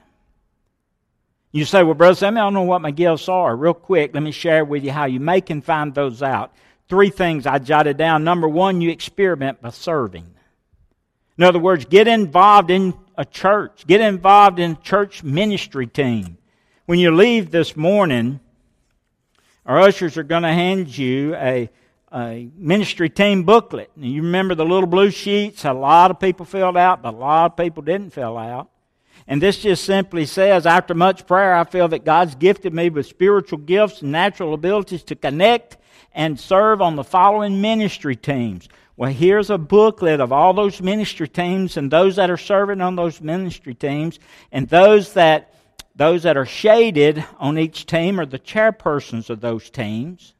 You 1.50 1.64
say, 1.64 1.82
well, 1.82 1.94
Brother 1.94 2.14
Sam, 2.14 2.36
I 2.36 2.40
don't 2.40 2.54
know 2.54 2.62
what 2.62 2.82
my 2.82 2.90
gifts 2.90 3.28
are. 3.28 3.56
Real 3.56 3.74
quick, 3.74 4.14
let 4.14 4.22
me 4.22 4.32
share 4.32 4.64
with 4.64 4.84
you 4.84 4.92
how 4.92 5.04
you 5.06 5.20
may 5.20 5.40
can 5.40 5.62
find 5.62 5.94
those 5.94 6.22
out. 6.22 6.52
Three 6.88 7.10
things 7.10 7.46
I 7.46 7.58
jotted 7.58 7.96
down. 7.96 8.24
Number 8.24 8.48
one, 8.48 8.80
you 8.80 8.90
experiment 8.90 9.62
by 9.62 9.70
serving. 9.70 10.26
In 11.38 11.44
other 11.44 11.58
words, 11.58 11.84
get 11.86 12.06
involved 12.06 12.70
in 12.70 12.94
a 13.16 13.24
church. 13.24 13.86
Get 13.86 14.00
involved 14.00 14.58
in 14.58 14.80
church 14.82 15.22
ministry 15.22 15.86
team. 15.86 16.38
When 16.86 16.98
you 16.98 17.14
leave 17.14 17.50
this 17.50 17.76
morning, 17.76 18.40
our 19.64 19.80
ushers 19.80 20.16
are 20.16 20.22
going 20.22 20.42
to 20.42 20.52
hand 20.52 20.96
you 20.96 21.34
a, 21.36 21.70
a 22.12 22.48
ministry 22.56 23.08
team 23.08 23.44
booklet. 23.44 23.90
You 23.96 24.22
remember 24.22 24.54
the 24.54 24.64
little 24.64 24.88
blue 24.88 25.10
sheets? 25.10 25.64
A 25.64 25.72
lot 25.72 26.10
of 26.10 26.18
people 26.18 26.44
filled 26.44 26.76
out, 26.76 27.02
but 27.02 27.14
a 27.14 27.16
lot 27.16 27.52
of 27.52 27.56
people 27.56 27.82
didn't 27.82 28.10
fill 28.10 28.36
out. 28.36 28.68
And 29.28 29.40
this 29.40 29.58
just 29.58 29.84
simply 29.84 30.26
says, 30.26 30.66
after 30.66 30.94
much 30.94 31.26
prayer, 31.26 31.54
I 31.54 31.64
feel 31.64 31.88
that 31.88 32.04
God's 32.04 32.34
gifted 32.34 32.74
me 32.74 32.90
with 32.90 33.06
spiritual 33.06 33.58
gifts 33.58 34.02
and 34.02 34.10
natural 34.10 34.52
abilities 34.52 35.04
to 35.04 35.14
connect 35.14 35.76
and 36.12 36.38
serve 36.38 36.82
on 36.82 36.96
the 36.96 37.04
following 37.04 37.60
ministry 37.60 38.16
teams 38.16 38.68
well, 39.02 39.12
here's 39.12 39.50
a 39.50 39.58
booklet 39.58 40.20
of 40.20 40.30
all 40.30 40.54
those 40.54 40.80
ministry 40.80 41.26
teams 41.26 41.76
and 41.76 41.90
those 41.90 42.14
that 42.14 42.30
are 42.30 42.36
serving 42.36 42.80
on 42.80 42.94
those 42.94 43.20
ministry 43.20 43.74
teams, 43.74 44.20
and 44.52 44.68
those 44.68 45.14
that 45.14 45.52
those 45.96 46.22
that 46.22 46.36
are 46.36 46.46
shaded 46.46 47.24
on 47.40 47.58
each 47.58 47.86
team 47.86 48.20
are 48.20 48.26
the 48.26 48.38
chairpersons 48.38 49.28
of 49.28 49.40
those 49.40 49.70
teams. 49.70 50.34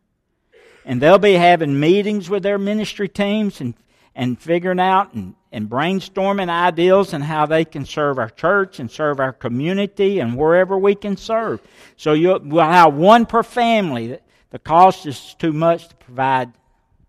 And 0.84 1.02
they'll 1.02 1.18
be 1.18 1.32
having 1.32 1.80
meetings 1.80 2.30
with 2.30 2.44
their 2.44 2.56
ministry 2.56 3.08
teams 3.08 3.60
and, 3.60 3.74
and 4.14 4.40
figuring 4.40 4.78
out 4.78 5.12
and, 5.12 5.34
and 5.50 5.68
brainstorming 5.68 6.48
ideas 6.48 7.14
and 7.14 7.24
how 7.24 7.46
they 7.46 7.64
can 7.64 7.84
serve 7.84 8.16
our 8.20 8.30
church 8.30 8.78
and 8.78 8.88
serve 8.88 9.18
our 9.18 9.32
community 9.32 10.20
and 10.20 10.36
wherever 10.36 10.78
we 10.78 10.94
can 10.94 11.16
serve. 11.16 11.60
So 11.96 12.12
you'll, 12.12 12.38
we'll 12.38 12.64
have 12.64 12.94
one 12.94 13.26
per 13.26 13.42
family. 13.42 14.20
The 14.50 14.60
cost 14.60 15.04
is 15.06 15.34
too 15.40 15.52
much 15.52 15.88
to 15.88 15.96
provide 15.96 16.52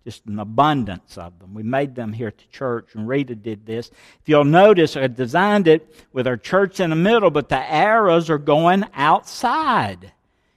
just 0.04 0.26
an 0.26 0.40
abundance 0.40 1.18
of 1.18 1.40
them. 1.40 1.54
We 1.54 1.64
made 1.64 1.96
them 1.96 2.12
here 2.12 2.28
at 2.28 2.38
the 2.38 2.44
church, 2.52 2.90
and 2.94 3.08
Rita 3.08 3.36
did 3.36 3.66
this. 3.66 3.90
If 3.90 4.28
you'll 4.28 4.44
notice, 4.44 4.98
I 4.98 5.08
designed 5.08 5.68
it 5.68 5.88
with 6.12 6.28
our 6.28 6.38
church 6.38 6.80
in 6.80 6.90
the 6.90 6.96
middle, 6.96 7.32
but 7.32 7.50
the 7.50 7.72
arrows 7.72 8.30
are 8.30 8.38
going 8.38 8.86
outside. 8.94 10.12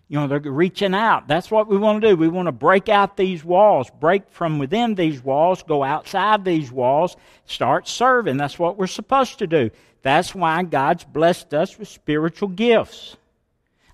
You 0.09 0.21
know, 0.21 0.29
they're 0.29 0.41
reaching 0.41 0.95
out. 0.95 1.27
That's 1.27 1.51
what 1.51 1.67
we 1.67 1.77
want 1.77 2.01
to 2.03 2.09
do. 2.09 2.17
We 2.17 2.29
want 2.29 2.47
to 2.47 2.53
break 2.53 2.89
out 2.89 3.17
these 3.17 3.45
walls, 3.45 3.91
break 4.01 4.31
from 4.31 4.59
within 4.59 4.95
these 4.95 5.23
walls, 5.23 5.63
go 5.63 5.83
outside 5.83 6.45
these 6.45 6.71
walls, 6.71 7.17
start 7.47 7.89
serving. 7.89 8.37
That's 8.37 8.59
what 8.59 8.77
we're 8.77 8.87
supposed 8.87 9.39
to 9.41 9.47
do. 9.47 9.71
That's 10.03 10.35
why 10.35 10.63
God's 10.63 11.03
blessed 11.03 11.55
us 11.55 11.77
with 11.79 11.89
spiritual 11.89 12.49
gifts. 12.49 13.17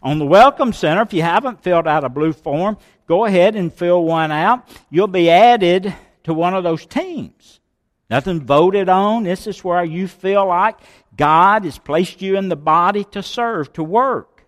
On 0.03 0.19
the 0.19 0.27
Welcome 0.27 0.73
Center, 0.73 1.03
if 1.03 1.15
you 1.15 1.23
haven't 1.23 1.63
filled 1.63 1.87
out 1.87 2.05
a 2.05 2.09
blue 2.09 2.33
form, 2.33 2.77
go 3.07 3.25
ahead 3.25 3.57
and 3.57 3.73
fill 3.73 4.05
one 4.05 4.31
out. 4.31 4.69
You'll 4.91 5.07
be 5.07 5.31
added 5.31 5.95
to 6.25 6.35
one 6.35 6.55
of 6.55 6.65
those 6.65 6.87
teams. 6.87 7.61
Nothing 8.11 8.41
voted 8.43 8.89
on. 8.89 9.23
This 9.23 9.47
is 9.47 9.65
where 9.65 9.85
you 9.85 10.07
feel 10.07 10.47
like 10.47 10.77
God 11.17 11.65
has 11.65 11.79
placed 11.79 12.21
you 12.21 12.37
in 12.37 12.49
the 12.49 12.57
body 12.57 13.05
to 13.05 13.23
serve, 13.23 13.73
to 13.75 13.83
work. 13.83 14.45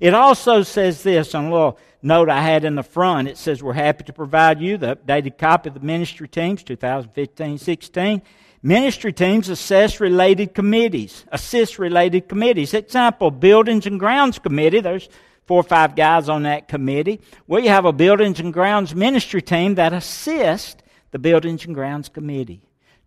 It 0.00 0.14
also 0.14 0.62
says 0.62 1.02
this 1.02 1.34
on 1.34 1.46
a 1.46 1.50
little 1.50 1.78
note 2.00 2.28
I 2.28 2.40
had 2.40 2.64
in 2.64 2.76
the 2.76 2.82
front. 2.82 3.28
It 3.28 3.36
says, 3.36 3.62
We're 3.62 3.72
happy 3.72 4.04
to 4.04 4.12
provide 4.12 4.60
you 4.60 4.76
the 4.76 4.96
updated 4.96 5.38
copy 5.38 5.68
of 5.68 5.74
the 5.74 5.80
ministry 5.80 6.28
teams 6.28 6.62
2015 6.62 7.58
16. 7.58 8.22
Ministry 8.64 9.12
teams 9.12 9.48
assess 9.48 9.98
related 9.98 10.54
committees, 10.54 11.24
assist 11.32 11.80
related 11.80 12.28
committees. 12.28 12.74
Example, 12.74 13.32
Buildings 13.32 13.86
and 13.86 13.98
Grounds 13.98 14.38
Committee. 14.38 14.78
There's 14.78 15.08
four 15.46 15.60
or 15.60 15.64
five 15.64 15.96
guys 15.96 16.28
on 16.28 16.44
that 16.44 16.68
committee. 16.68 17.20
We 17.46 17.66
have 17.66 17.84
a 17.84 17.92
Buildings 17.92 18.40
and 18.40 18.52
Grounds 18.52 18.94
ministry 18.94 19.42
team 19.42 19.74
that 19.76 19.92
assists 19.92 20.82
the 21.10 21.18
Buildings 21.18 21.64
and 21.66 21.74
Grounds 21.74 22.08
Committee. 22.08 22.62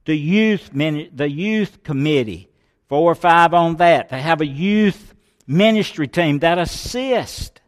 The 0.05 0.15
youth, 0.15 0.69
the 0.73 1.29
youth 1.29 1.83
committee, 1.83 2.49
four 2.87 3.11
or 3.11 3.15
five 3.15 3.53
on 3.53 3.77
that. 3.77 4.09
They 4.09 4.21
have 4.21 4.41
a 4.41 4.45
youth 4.45 5.15
ministry 5.47 6.07
team 6.07 6.39
that 6.39 6.59
assist 6.59 7.61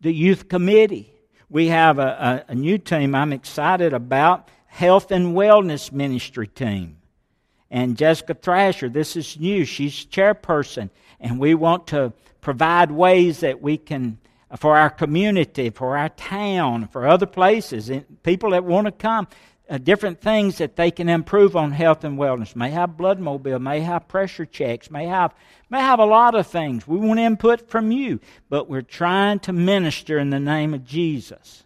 the 0.00 0.12
youth 0.12 0.48
committee. 0.48 1.12
We 1.48 1.68
have 1.68 1.98
a, 1.98 2.44
a, 2.48 2.52
a 2.52 2.54
new 2.54 2.78
team 2.78 3.14
I'm 3.14 3.32
excited 3.32 3.92
about, 3.92 4.48
health 4.66 5.10
and 5.10 5.34
wellness 5.34 5.92
ministry 5.92 6.46
team. 6.46 6.96
And 7.70 7.96
Jessica 7.96 8.34
Thrasher, 8.34 8.88
this 8.88 9.14
is 9.16 9.38
new. 9.38 9.64
She's 9.64 10.04
chairperson, 10.06 10.90
and 11.20 11.38
we 11.38 11.54
want 11.54 11.86
to 11.88 12.12
provide 12.40 12.90
ways 12.90 13.40
that 13.40 13.60
we 13.60 13.76
can 13.76 14.18
for 14.58 14.76
our 14.76 14.90
community, 14.90 15.70
for 15.70 15.96
our 15.96 16.08
town, 16.08 16.88
for 16.88 17.06
other 17.06 17.26
places, 17.26 17.88
and 17.88 18.04
people 18.22 18.50
that 18.50 18.64
want 18.64 18.86
to 18.86 18.92
come 18.92 19.28
uh, 19.70 19.78
different 19.78 20.20
things 20.20 20.58
that 20.58 20.74
they 20.74 20.90
can 20.90 21.08
improve 21.08 21.54
on 21.54 21.70
health 21.70 22.02
and 22.02 22.18
wellness. 22.18 22.56
May 22.56 22.70
have 22.70 22.96
blood 22.96 23.20
mobile, 23.20 23.60
may 23.60 23.80
have 23.80 24.08
pressure 24.08 24.44
checks, 24.44 24.90
may 24.90 25.06
have 25.06 25.32
may 25.70 25.78
have 25.78 26.00
a 26.00 26.04
lot 26.04 26.34
of 26.34 26.48
things. 26.48 26.88
We 26.88 26.98
want 26.98 27.20
input 27.20 27.70
from 27.70 27.92
you, 27.92 28.18
but 28.48 28.68
we're 28.68 28.82
trying 28.82 29.38
to 29.40 29.52
minister 29.52 30.18
in 30.18 30.30
the 30.30 30.40
name 30.40 30.74
of 30.74 30.84
Jesus. 30.84 31.62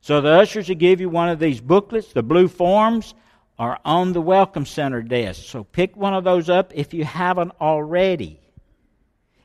So 0.00 0.20
the 0.20 0.30
ushers 0.30 0.68
will 0.68 0.76
give 0.76 1.00
you 1.00 1.08
one 1.08 1.28
of 1.28 1.40
these 1.40 1.60
booklets. 1.60 2.12
The 2.12 2.22
blue 2.22 2.46
forms 2.46 3.14
are 3.58 3.80
on 3.84 4.12
the 4.12 4.20
welcome 4.20 4.64
center 4.64 5.02
desk. 5.02 5.42
So 5.42 5.64
pick 5.64 5.96
one 5.96 6.14
of 6.14 6.22
those 6.22 6.48
up 6.48 6.72
if 6.74 6.94
you 6.94 7.04
haven't 7.04 7.52
already. 7.60 8.40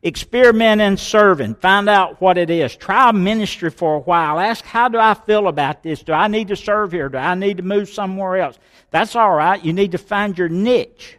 Experiment 0.05 0.81
in 0.81 0.97
serving. 0.97 1.55
Find 1.55 1.87
out 1.87 2.19
what 2.19 2.37
it 2.37 2.49
is. 2.49 2.75
Try 2.75 3.13
ministry 3.13 3.69
for 3.69 3.95
a 3.95 3.99
while. 3.99 4.37
Ask, 4.37 4.65
how 4.65 4.89
do 4.89 4.99
I 4.99 5.13
feel 5.13 5.47
about 5.47 5.81
this? 5.81 6.03
Do 6.03 6.11
I 6.11 6.27
need 6.27 6.49
to 6.49 6.57
serve 6.57 6.91
here? 6.91 7.07
Do 7.07 7.17
I 7.17 7.35
need 7.35 7.57
to 7.57 7.63
move 7.63 7.87
somewhere 7.87 8.37
else? 8.37 8.59
That's 8.91 9.15
all 9.15 9.33
right. 9.33 9.63
You 9.63 9.71
need 9.71 9.93
to 9.93 9.97
find 9.97 10.37
your 10.37 10.49
niche. 10.49 11.17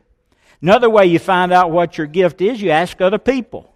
Another 0.61 0.91
way 0.91 1.07
you 1.07 1.19
find 1.19 1.51
out 1.51 1.71
what 1.71 1.97
your 1.97 2.07
gift 2.07 2.43
is, 2.43 2.61
you 2.61 2.71
ask 2.71 3.01
other 3.01 3.19
people. 3.19 3.75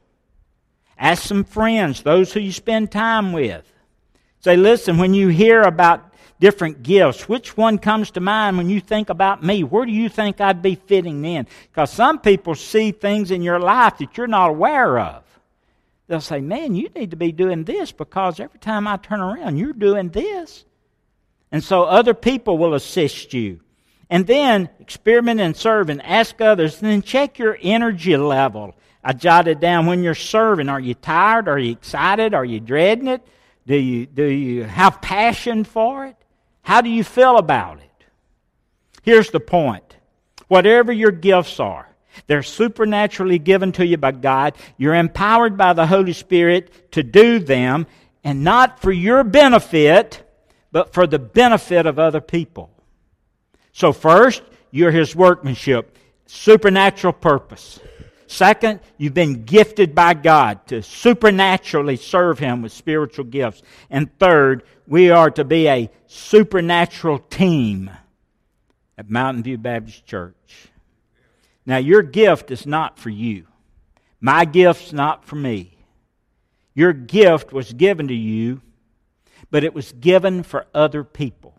Ask 0.98 1.22
some 1.22 1.44
friends, 1.44 2.02
those 2.02 2.32
who 2.32 2.40
you 2.40 2.52
spend 2.52 2.92
time 2.92 3.32
with. 3.32 3.64
Say, 4.40 4.56
listen, 4.56 4.98
when 4.98 5.14
you 5.14 5.28
hear 5.28 5.62
about 5.62 6.07
different 6.40 6.82
gifts. 6.82 7.28
Which 7.28 7.56
one 7.56 7.78
comes 7.78 8.12
to 8.12 8.20
mind 8.20 8.56
when 8.56 8.68
you 8.68 8.80
think 8.80 9.10
about 9.10 9.42
me? 9.42 9.64
Where 9.64 9.84
do 9.84 9.92
you 9.92 10.08
think 10.08 10.40
I'd 10.40 10.62
be 10.62 10.74
fitting 10.74 11.24
in? 11.24 11.46
Because 11.70 11.90
some 11.90 12.18
people 12.18 12.54
see 12.54 12.92
things 12.92 13.30
in 13.30 13.42
your 13.42 13.58
life 13.58 13.98
that 13.98 14.16
you're 14.16 14.26
not 14.26 14.50
aware 14.50 14.98
of. 14.98 15.24
They'll 16.06 16.20
say, 16.20 16.40
Man, 16.40 16.74
you 16.74 16.88
need 16.94 17.10
to 17.10 17.16
be 17.16 17.32
doing 17.32 17.64
this 17.64 17.92
because 17.92 18.40
every 18.40 18.58
time 18.58 18.86
I 18.86 18.96
turn 18.96 19.20
around, 19.20 19.58
you're 19.58 19.72
doing 19.72 20.08
this. 20.08 20.64
And 21.52 21.62
so 21.62 21.84
other 21.84 22.14
people 22.14 22.58
will 22.58 22.74
assist 22.74 23.32
you. 23.34 23.60
And 24.10 24.26
then 24.26 24.70
experiment 24.80 25.40
and 25.40 25.54
serve 25.54 25.90
and 25.90 26.02
ask 26.02 26.40
others, 26.40 26.80
and 26.80 26.90
then 26.90 27.02
check 27.02 27.38
your 27.38 27.58
energy 27.60 28.16
level. 28.16 28.74
I 29.04 29.12
jotted 29.12 29.60
down 29.60 29.86
when 29.86 30.02
you're 30.02 30.14
serving. 30.14 30.68
Are 30.70 30.80
you 30.80 30.94
tired? 30.94 31.46
Are 31.46 31.58
you 31.58 31.72
excited? 31.72 32.32
Are 32.32 32.44
you 32.44 32.58
dreading 32.58 33.08
it? 33.08 33.26
Do 33.66 33.76
you, 33.76 34.06
do 34.06 34.24
you 34.24 34.64
have 34.64 35.02
passion 35.02 35.64
for 35.64 36.06
it? 36.06 36.16
How 36.68 36.82
do 36.82 36.90
you 36.90 37.02
feel 37.02 37.38
about 37.38 37.78
it? 37.78 38.04
Here's 39.02 39.30
the 39.30 39.40
point 39.40 39.96
whatever 40.48 40.92
your 40.92 41.10
gifts 41.10 41.58
are, 41.60 41.88
they're 42.26 42.42
supernaturally 42.42 43.38
given 43.38 43.72
to 43.72 43.86
you 43.86 43.96
by 43.96 44.12
God. 44.12 44.54
You're 44.76 44.94
empowered 44.94 45.56
by 45.56 45.72
the 45.72 45.86
Holy 45.86 46.12
Spirit 46.12 46.92
to 46.92 47.02
do 47.02 47.38
them, 47.38 47.86
and 48.22 48.44
not 48.44 48.82
for 48.82 48.92
your 48.92 49.24
benefit, 49.24 50.22
but 50.70 50.92
for 50.92 51.06
the 51.06 51.18
benefit 51.18 51.86
of 51.86 51.98
other 51.98 52.20
people. 52.20 52.68
So, 53.72 53.94
first, 53.94 54.42
you're 54.70 54.90
His 54.90 55.16
workmanship, 55.16 55.96
supernatural 56.26 57.14
purpose. 57.14 57.80
Second, 58.28 58.80
you've 58.98 59.14
been 59.14 59.44
gifted 59.44 59.94
by 59.94 60.12
God 60.12 60.66
to 60.66 60.82
supernaturally 60.82 61.96
serve 61.96 62.38
Him 62.38 62.60
with 62.60 62.72
spiritual 62.72 63.24
gifts. 63.24 63.62
And 63.88 64.16
third, 64.18 64.64
we 64.86 65.10
are 65.10 65.30
to 65.30 65.44
be 65.44 65.66
a 65.66 65.90
supernatural 66.06 67.20
team 67.20 67.90
at 68.98 69.08
Mountain 69.08 69.44
View 69.44 69.56
Baptist 69.56 70.04
Church. 70.04 70.68
Now, 71.64 71.78
your 71.78 72.02
gift 72.02 72.50
is 72.50 72.66
not 72.66 72.98
for 72.98 73.08
you. 73.08 73.46
My 74.20 74.44
gift's 74.44 74.92
not 74.92 75.24
for 75.24 75.36
me. 75.36 75.78
Your 76.74 76.92
gift 76.92 77.50
was 77.54 77.72
given 77.72 78.08
to 78.08 78.14
you, 78.14 78.60
but 79.50 79.64
it 79.64 79.72
was 79.72 79.92
given 79.92 80.42
for 80.42 80.66
other 80.74 81.02
people. 81.02 81.54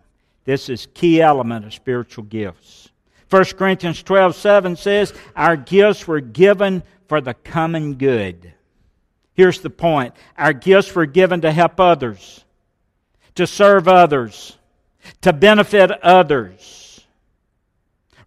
This 0.45 0.69
is 0.69 0.87
key 0.93 1.19
element 1.19 1.65
of 1.65 1.73
spiritual 1.73 2.25
gifts. 2.25 2.89
1 3.29 3.45
Corinthians 3.57 4.01
12 4.03 4.35
7 4.35 4.75
says, 4.75 5.13
Our 5.35 5.55
gifts 5.55 6.07
were 6.07 6.19
given 6.19 6.83
for 7.07 7.21
the 7.21 7.33
common 7.33 7.95
good. 7.95 8.53
Here's 9.33 9.61
the 9.61 9.69
point 9.69 10.15
our 10.37 10.53
gifts 10.53 10.93
were 10.93 11.05
given 11.05 11.41
to 11.41 11.51
help 11.51 11.79
others, 11.79 12.43
to 13.35 13.47
serve 13.47 13.87
others, 13.87 14.57
to 15.21 15.33
benefit 15.33 15.91
others. 15.91 17.05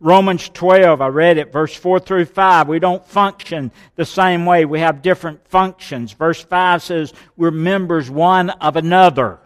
Romans 0.00 0.48
12, 0.48 1.00
I 1.00 1.06
read 1.06 1.38
it, 1.38 1.52
verse 1.52 1.74
4 1.76 2.00
through 2.00 2.24
5. 2.24 2.66
We 2.66 2.80
don't 2.80 3.06
function 3.06 3.70
the 3.94 4.04
same 4.04 4.44
way. 4.44 4.64
We 4.64 4.80
have 4.80 5.00
different 5.00 5.46
functions. 5.46 6.12
Verse 6.12 6.42
5 6.42 6.82
says, 6.82 7.12
We're 7.36 7.52
members 7.52 8.10
one 8.10 8.50
of 8.50 8.74
another. 8.74 9.38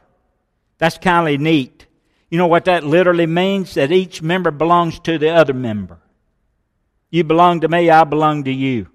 That's 0.79 0.97
kind 0.97 1.35
of 1.35 1.41
neat. 1.41 1.86
You 2.31 2.39
know 2.39 2.47
what 2.47 2.65
that 2.65 2.85
literally 2.85 3.27
means? 3.27 3.75
That 3.75 3.93
each 3.93 4.23
member 4.23 4.51
belongs 4.51 4.99
to 5.01 5.19
the 5.19 5.31
other 5.31 5.55
member. 5.55 5.99
You 7.11 7.25
belong 7.25 7.61
to 7.61 7.69
me, 7.69 7.89
I 7.89 8.05
belong 8.05 8.45
to 8.45 8.53
you. 8.53 8.89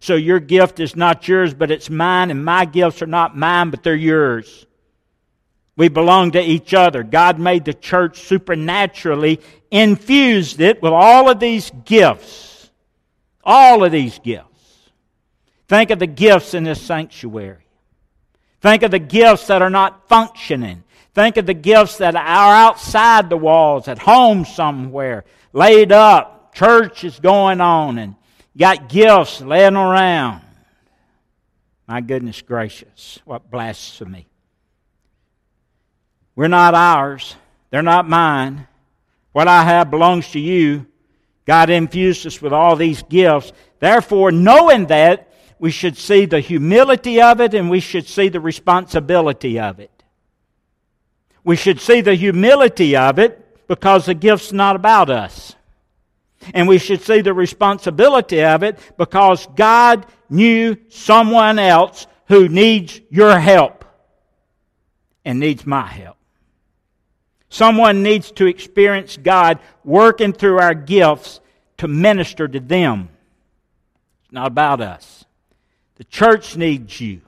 So 0.00 0.14
your 0.14 0.40
gift 0.40 0.80
is 0.80 0.96
not 0.96 1.26
yours, 1.28 1.54
but 1.54 1.70
it's 1.70 1.90
mine, 1.90 2.30
and 2.30 2.44
my 2.44 2.64
gifts 2.64 3.02
are 3.02 3.06
not 3.06 3.36
mine, 3.36 3.70
but 3.70 3.82
they're 3.82 3.94
yours. 3.94 4.66
We 5.76 5.88
belong 5.88 6.32
to 6.32 6.42
each 6.42 6.74
other. 6.74 7.02
God 7.02 7.38
made 7.38 7.64
the 7.64 7.74
church 7.74 8.20
supernaturally, 8.20 9.40
infused 9.70 10.60
it 10.60 10.82
with 10.82 10.92
all 10.92 11.30
of 11.30 11.40
these 11.40 11.70
gifts. 11.84 12.70
All 13.44 13.84
of 13.84 13.92
these 13.92 14.18
gifts. 14.18 14.90
Think 15.68 15.90
of 15.90 15.98
the 15.98 16.06
gifts 16.06 16.54
in 16.54 16.64
this 16.64 16.80
sanctuary. 16.82 17.61
Think 18.62 18.84
of 18.84 18.90
the 18.92 18.98
gifts 18.98 19.48
that 19.48 19.60
are 19.60 19.70
not 19.70 20.08
functioning. 20.08 20.84
Think 21.14 21.36
of 21.36 21.46
the 21.46 21.54
gifts 21.54 21.98
that 21.98 22.14
are 22.14 22.54
outside 22.54 23.28
the 23.28 23.36
walls, 23.36 23.88
at 23.88 23.98
home 23.98 24.44
somewhere, 24.44 25.24
laid 25.52 25.92
up. 25.92 26.54
Church 26.54 27.04
is 27.04 27.18
going 27.18 27.60
on, 27.60 27.98
and 27.98 28.14
got 28.56 28.88
gifts 28.88 29.40
laying 29.40 29.76
around. 29.76 30.42
My 31.88 32.00
goodness 32.00 32.40
gracious, 32.40 33.18
what 33.24 33.50
blasphemy. 33.50 34.26
We're 36.36 36.48
not 36.48 36.74
ours, 36.74 37.36
they're 37.70 37.82
not 37.82 38.08
mine. 38.08 38.68
What 39.32 39.48
I 39.48 39.64
have 39.64 39.90
belongs 39.90 40.30
to 40.32 40.40
you. 40.40 40.86
God 41.46 41.70
infused 41.70 42.26
us 42.26 42.40
with 42.40 42.52
all 42.52 42.76
these 42.76 43.02
gifts. 43.02 43.52
Therefore, 43.80 44.30
knowing 44.30 44.86
that, 44.86 45.31
we 45.62 45.70
should 45.70 45.96
see 45.96 46.24
the 46.24 46.40
humility 46.40 47.22
of 47.22 47.40
it 47.40 47.54
and 47.54 47.70
we 47.70 47.78
should 47.78 48.08
see 48.08 48.28
the 48.28 48.40
responsibility 48.40 49.60
of 49.60 49.78
it. 49.78 50.02
We 51.44 51.54
should 51.54 51.80
see 51.80 52.00
the 52.00 52.16
humility 52.16 52.96
of 52.96 53.20
it 53.20 53.68
because 53.68 54.06
the 54.06 54.14
gift's 54.14 54.52
not 54.52 54.74
about 54.74 55.08
us. 55.08 55.54
And 56.52 56.66
we 56.66 56.78
should 56.78 57.00
see 57.02 57.20
the 57.20 57.32
responsibility 57.32 58.42
of 58.42 58.64
it 58.64 58.76
because 58.98 59.46
God 59.54 60.04
knew 60.28 60.78
someone 60.88 61.60
else 61.60 62.08
who 62.26 62.48
needs 62.48 63.00
your 63.08 63.38
help 63.38 63.84
and 65.24 65.38
needs 65.38 65.64
my 65.64 65.86
help. 65.86 66.16
Someone 67.50 68.02
needs 68.02 68.32
to 68.32 68.46
experience 68.46 69.16
God 69.16 69.60
working 69.84 70.32
through 70.32 70.58
our 70.58 70.74
gifts 70.74 71.38
to 71.76 71.86
minister 71.86 72.48
to 72.48 72.58
them. 72.58 73.10
It's 74.24 74.32
not 74.32 74.48
about 74.48 74.80
us. 74.80 75.21
The 75.96 76.04
church 76.04 76.56
needs 76.56 77.00
you. 77.00 77.20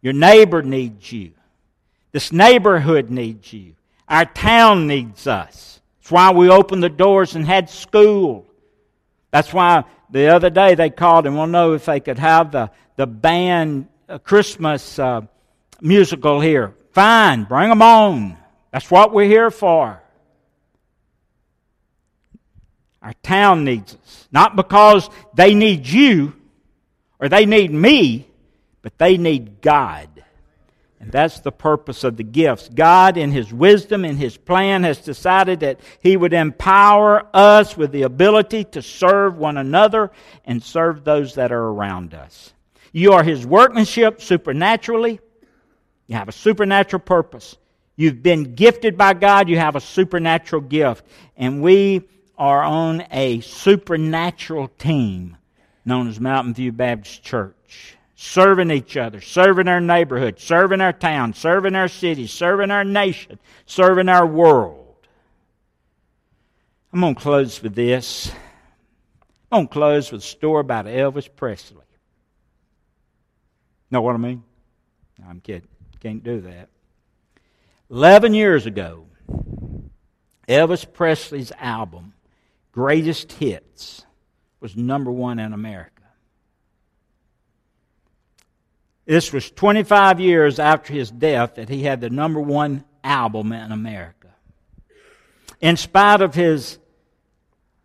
Your 0.00 0.12
neighbor 0.12 0.62
needs 0.62 1.10
you. 1.10 1.32
This 2.12 2.32
neighborhood 2.32 3.10
needs 3.10 3.52
you. 3.52 3.74
Our 4.08 4.24
town 4.24 4.86
needs 4.86 5.26
us. 5.26 5.80
That's 5.98 6.12
why 6.12 6.30
we 6.32 6.50
opened 6.50 6.82
the 6.82 6.90
doors 6.90 7.34
and 7.34 7.46
had 7.46 7.70
school. 7.70 8.46
That's 9.30 9.52
why 9.52 9.84
the 10.10 10.28
other 10.28 10.50
day 10.50 10.74
they 10.74 10.90
called 10.90 11.26
and 11.26 11.34
to 11.34 11.46
know 11.46 11.72
if 11.72 11.86
they 11.86 12.00
could 12.00 12.18
have 12.18 12.52
the, 12.52 12.70
the 12.96 13.06
band 13.06 13.88
uh, 14.08 14.18
Christmas 14.18 14.98
uh, 14.98 15.22
musical 15.80 16.40
here. 16.40 16.74
Fine, 16.92 17.44
bring 17.44 17.70
them 17.70 17.82
on. 17.82 18.36
That's 18.70 18.90
what 18.90 19.12
we're 19.12 19.26
here 19.28 19.50
for. 19.50 20.00
Our 23.02 23.14
town 23.22 23.64
needs 23.64 23.94
us. 23.94 24.28
Not 24.30 24.56
because 24.56 25.10
they 25.34 25.54
need 25.54 25.86
you 25.86 26.34
or 27.24 27.28
they 27.30 27.46
need 27.46 27.72
me, 27.72 28.26
but 28.82 28.98
they 28.98 29.16
need 29.16 29.62
God. 29.62 30.10
And 31.00 31.10
that's 31.10 31.40
the 31.40 31.50
purpose 31.50 32.04
of 32.04 32.18
the 32.18 32.22
gifts. 32.22 32.68
God, 32.68 33.16
in 33.16 33.32
His 33.32 33.50
wisdom, 33.50 34.04
and 34.04 34.18
His 34.18 34.36
plan, 34.36 34.82
has 34.82 34.98
decided 34.98 35.60
that 35.60 35.80
He 36.00 36.18
would 36.18 36.34
empower 36.34 37.26
us 37.32 37.78
with 37.78 37.92
the 37.92 38.02
ability 38.02 38.64
to 38.64 38.82
serve 38.82 39.38
one 39.38 39.56
another 39.56 40.10
and 40.44 40.62
serve 40.62 41.02
those 41.02 41.36
that 41.36 41.50
are 41.50 41.64
around 41.68 42.12
us. 42.12 42.52
You 42.92 43.14
are 43.14 43.22
His 43.24 43.46
workmanship 43.46 44.20
supernaturally. 44.20 45.18
You 46.06 46.16
have 46.16 46.28
a 46.28 46.32
supernatural 46.32 47.00
purpose. 47.00 47.56
You've 47.96 48.22
been 48.22 48.54
gifted 48.54 48.98
by 48.98 49.14
God. 49.14 49.48
You 49.48 49.56
have 49.56 49.76
a 49.76 49.80
supernatural 49.80 50.60
gift. 50.60 51.06
And 51.38 51.62
we 51.62 52.02
are 52.36 52.62
on 52.62 53.06
a 53.10 53.40
supernatural 53.40 54.68
team 54.68 55.38
known 55.84 56.08
as 56.08 56.18
Mountain 56.20 56.54
View 56.54 56.72
Baptist 56.72 57.22
Church. 57.22 57.96
Serving 58.16 58.70
each 58.70 58.96
other, 58.96 59.20
serving 59.20 59.68
our 59.68 59.80
neighborhood, 59.80 60.38
serving 60.38 60.80
our 60.80 60.92
town, 60.92 61.34
serving 61.34 61.74
our 61.74 61.88
city, 61.88 62.26
serving 62.26 62.70
our 62.70 62.84
nation, 62.84 63.38
serving 63.66 64.08
our 64.08 64.24
world. 64.24 64.96
I'm 66.92 67.00
going 67.00 67.16
to 67.16 67.20
close 67.20 67.60
with 67.60 67.74
this. 67.74 68.30
I'm 69.50 69.58
going 69.58 69.66
to 69.66 69.72
close 69.72 70.12
with 70.12 70.22
a 70.22 70.24
story 70.24 70.60
about 70.60 70.86
Elvis 70.86 71.28
Presley. 71.34 71.82
Know 73.90 74.00
what 74.00 74.14
I 74.14 74.18
mean? 74.18 74.44
No, 75.18 75.26
I'm 75.28 75.40
kidding. 75.40 75.68
Can't 76.00 76.22
do 76.22 76.40
that. 76.42 76.68
Eleven 77.90 78.32
years 78.32 78.66
ago, 78.66 79.06
Elvis 80.48 80.90
Presley's 80.90 81.52
album 81.58 82.14
greatest 82.72 83.32
hits 83.32 84.03
was 84.64 84.76
number 84.78 85.10
one 85.10 85.38
in 85.38 85.52
America. 85.52 85.90
This 89.04 89.30
was 89.30 89.50
25 89.50 90.20
years 90.20 90.58
after 90.58 90.94
his 90.94 91.10
death 91.10 91.56
that 91.56 91.68
he 91.68 91.82
had 91.82 92.00
the 92.00 92.08
number 92.08 92.40
one 92.40 92.82
album 93.04 93.52
in 93.52 93.72
America. 93.72 94.28
In 95.60 95.76
spite 95.76 96.22
of 96.22 96.34
his 96.34 96.78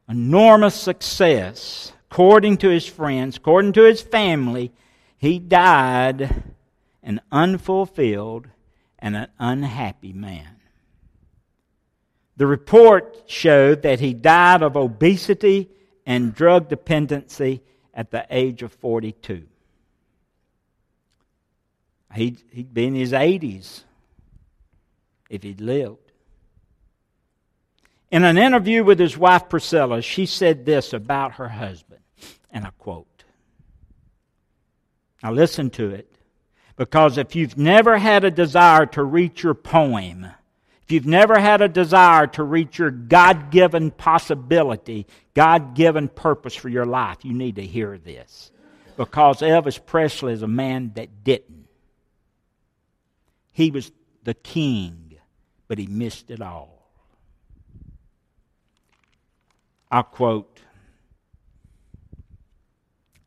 enormous 0.07 0.73
success, 0.73 1.91
according 2.09 2.55
to 2.59 2.69
his 2.69 2.85
friends, 2.85 3.35
according 3.35 3.73
to 3.73 3.83
his 3.83 4.01
family, 4.01 4.71
he 5.17 5.37
died 5.37 6.45
an 7.03 7.19
unfulfilled 7.29 8.47
and 8.97 9.17
an 9.17 9.27
unhappy 9.37 10.13
man. 10.13 10.61
The 12.37 12.47
report 12.47 13.23
showed 13.25 13.81
that 13.81 13.99
he 13.99 14.13
died 14.13 14.63
of 14.63 14.77
obesity 14.77 15.71
and 16.09 16.33
drug 16.33 16.67
dependency 16.69 17.61
at 17.93 18.09
the 18.09 18.25
age 18.31 18.63
of 18.63 18.73
42. 18.73 19.43
He'd, 22.15 22.41
he'd 22.51 22.73
be 22.73 22.85
in 22.85 22.95
his 22.95 23.11
80s 23.11 23.83
if 25.29 25.43
he'd 25.43 25.61
lived. 25.61 26.11
In 28.09 28.23
an 28.23 28.39
interview 28.39 28.83
with 28.83 28.97
his 28.97 29.19
wife 29.19 29.49
Priscilla, 29.49 30.01
she 30.01 30.25
said 30.25 30.65
this 30.65 30.93
about 30.93 31.33
her 31.33 31.49
husband, 31.49 32.01
and 32.49 32.65
I 32.65 32.71
quote. 32.79 33.23
Now 35.21 35.31
listen 35.31 35.69
to 35.71 35.91
it, 35.91 36.11
because 36.75 37.19
if 37.19 37.35
you've 37.35 37.55
never 37.55 37.99
had 37.99 38.23
a 38.23 38.31
desire 38.31 38.87
to 38.87 39.03
reach 39.03 39.43
your 39.43 39.53
poem, 39.53 40.25
if 40.89 40.93
you've 40.93 41.05
never 41.05 41.37
had 41.37 41.61
a 41.61 41.67
desire 41.67 42.25
to 42.25 42.41
reach 42.41 42.79
your 42.79 42.89
God 42.89 43.51
given 43.51 43.91
possibility, 43.91 45.05
God 45.35 45.75
given 45.75 46.07
purpose 46.07 46.55
for 46.55 46.67
your 46.67 46.87
life, 46.87 47.17
you 47.21 47.31
need 47.31 47.57
to 47.57 47.61
hear 47.61 47.99
this. 47.99 48.49
Because 48.97 49.41
Elvis 49.41 49.79
Presley 49.85 50.33
is 50.33 50.41
a 50.41 50.47
man 50.47 50.93
that 50.95 51.23
didn't. 51.23 51.67
He 53.51 53.69
was 53.69 53.91
the 54.23 54.33
king, 54.33 55.13
but 55.67 55.77
he 55.77 55.85
missed 55.85 56.31
it 56.31 56.41
all. 56.41 56.89
I'll 59.91 60.01
quote 60.01 60.59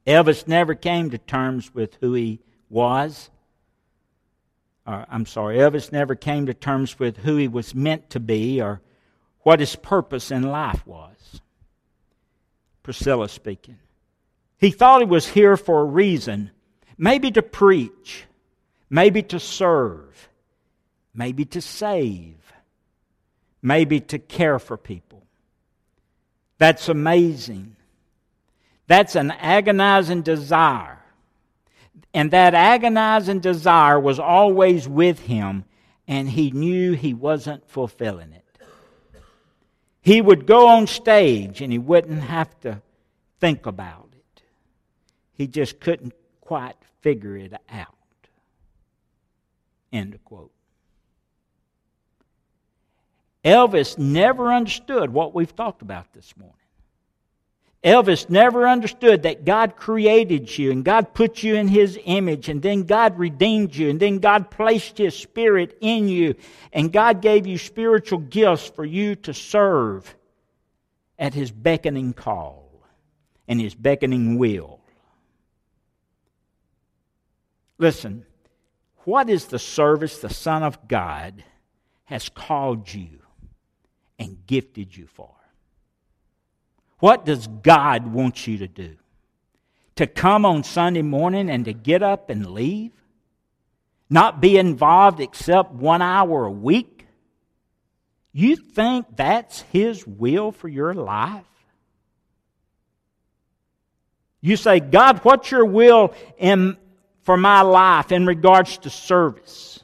Elvis 0.04 0.48
never 0.48 0.74
came 0.74 1.10
to 1.10 1.18
terms 1.18 1.72
with 1.72 1.96
who 2.00 2.14
he 2.14 2.40
was 2.68 3.30
uh, 4.86 5.04
I'm 5.08 5.26
sorry, 5.26 5.58
Elvis 5.58 5.92
never 5.92 6.14
came 6.14 6.46
to 6.46 6.54
terms 6.54 6.98
with 6.98 7.18
who 7.18 7.36
he 7.36 7.48
was 7.48 7.74
meant 7.74 8.10
to 8.10 8.20
be 8.20 8.60
or 8.60 8.80
what 9.40 9.60
his 9.60 9.76
purpose 9.76 10.30
in 10.30 10.42
life 10.42 10.84
was. 10.86 11.40
Priscilla 12.82 13.28
speaking. 13.28 13.78
He 14.58 14.70
thought 14.70 15.00
he 15.00 15.06
was 15.06 15.26
here 15.26 15.56
for 15.56 15.80
a 15.80 15.84
reason, 15.84 16.50
maybe 16.98 17.30
to 17.32 17.42
preach, 17.42 18.24
maybe 18.90 19.22
to 19.24 19.38
serve, 19.38 20.28
maybe 21.14 21.44
to 21.46 21.60
save, 21.60 22.36
maybe 23.60 24.00
to 24.00 24.18
care 24.18 24.58
for 24.58 24.76
people. 24.76 25.22
That's 26.58 26.88
amazing. 26.88 27.76
That's 28.88 29.14
an 29.14 29.30
agonizing 29.32 30.22
desire 30.22 31.01
and 32.14 32.30
that 32.30 32.54
agonizing 32.54 33.40
desire 33.40 33.98
was 33.98 34.18
always 34.18 34.88
with 34.88 35.20
him, 35.20 35.64
and 36.06 36.28
he 36.28 36.50
knew 36.50 36.92
he 36.92 37.14
wasn't 37.14 37.68
fulfilling 37.68 38.32
it. 38.32 38.42
He 40.02 40.20
would 40.20 40.46
go 40.46 40.68
on 40.68 40.88
stage 40.88 41.60
and 41.60 41.72
he 41.72 41.78
wouldn't 41.78 42.22
have 42.22 42.58
to 42.60 42.82
think 43.38 43.66
about 43.66 44.08
it. 44.12 44.42
He 45.34 45.46
just 45.46 45.78
couldn't 45.78 46.12
quite 46.40 46.74
figure 47.00 47.36
it 47.36 47.54
out. 47.70 47.94
End 49.92 50.14
of 50.14 50.24
quote. 50.24 50.50
Elvis 53.44 53.96
never 53.96 54.52
understood 54.52 55.12
what 55.12 55.34
we've 55.34 55.54
talked 55.54 55.82
about 55.82 56.12
this 56.12 56.36
morning. 56.36 56.56
Elvis 57.84 58.30
never 58.30 58.68
understood 58.68 59.24
that 59.24 59.44
God 59.44 59.74
created 59.76 60.56
you 60.56 60.70
and 60.70 60.84
God 60.84 61.14
put 61.14 61.42
you 61.42 61.56
in 61.56 61.66
His 61.66 61.98
image 62.04 62.48
and 62.48 62.62
then 62.62 62.84
God 62.84 63.18
redeemed 63.18 63.74
you 63.74 63.90
and 63.90 63.98
then 63.98 64.18
God 64.18 64.52
placed 64.52 64.98
His 64.98 65.16
Spirit 65.16 65.76
in 65.80 66.06
you 66.06 66.36
and 66.72 66.92
God 66.92 67.20
gave 67.20 67.44
you 67.44 67.58
spiritual 67.58 68.20
gifts 68.20 68.68
for 68.68 68.84
you 68.84 69.16
to 69.16 69.34
serve 69.34 70.14
at 71.18 71.34
His 71.34 71.50
beckoning 71.50 72.12
call 72.12 72.84
and 73.48 73.60
His 73.60 73.74
beckoning 73.74 74.38
will. 74.38 74.78
Listen, 77.78 78.24
what 78.98 79.28
is 79.28 79.46
the 79.46 79.58
service 79.58 80.20
the 80.20 80.30
Son 80.30 80.62
of 80.62 80.86
God 80.86 81.42
has 82.04 82.28
called 82.28 82.94
you 82.94 83.18
and 84.20 84.46
gifted 84.46 84.96
you 84.96 85.08
for? 85.08 85.34
What 87.02 87.24
does 87.24 87.48
God 87.48 88.06
want 88.06 88.46
you 88.46 88.58
to 88.58 88.68
do? 88.68 88.94
To 89.96 90.06
come 90.06 90.46
on 90.46 90.62
Sunday 90.62 91.02
morning 91.02 91.50
and 91.50 91.64
to 91.64 91.72
get 91.72 92.00
up 92.00 92.30
and 92.30 92.52
leave? 92.52 92.92
Not 94.08 94.40
be 94.40 94.56
involved 94.56 95.18
except 95.18 95.72
one 95.72 96.00
hour 96.00 96.44
a 96.44 96.50
week? 96.52 97.08
You 98.32 98.54
think 98.54 99.16
that's 99.16 99.62
His 99.72 100.06
will 100.06 100.52
for 100.52 100.68
your 100.68 100.94
life? 100.94 101.44
You 104.40 104.56
say, 104.56 104.78
God, 104.78 105.24
what's 105.24 105.50
your 105.50 105.64
will 105.64 106.14
in, 106.38 106.76
for 107.22 107.36
my 107.36 107.62
life 107.62 108.12
in 108.12 108.26
regards 108.26 108.78
to 108.78 108.90
service? 108.90 109.82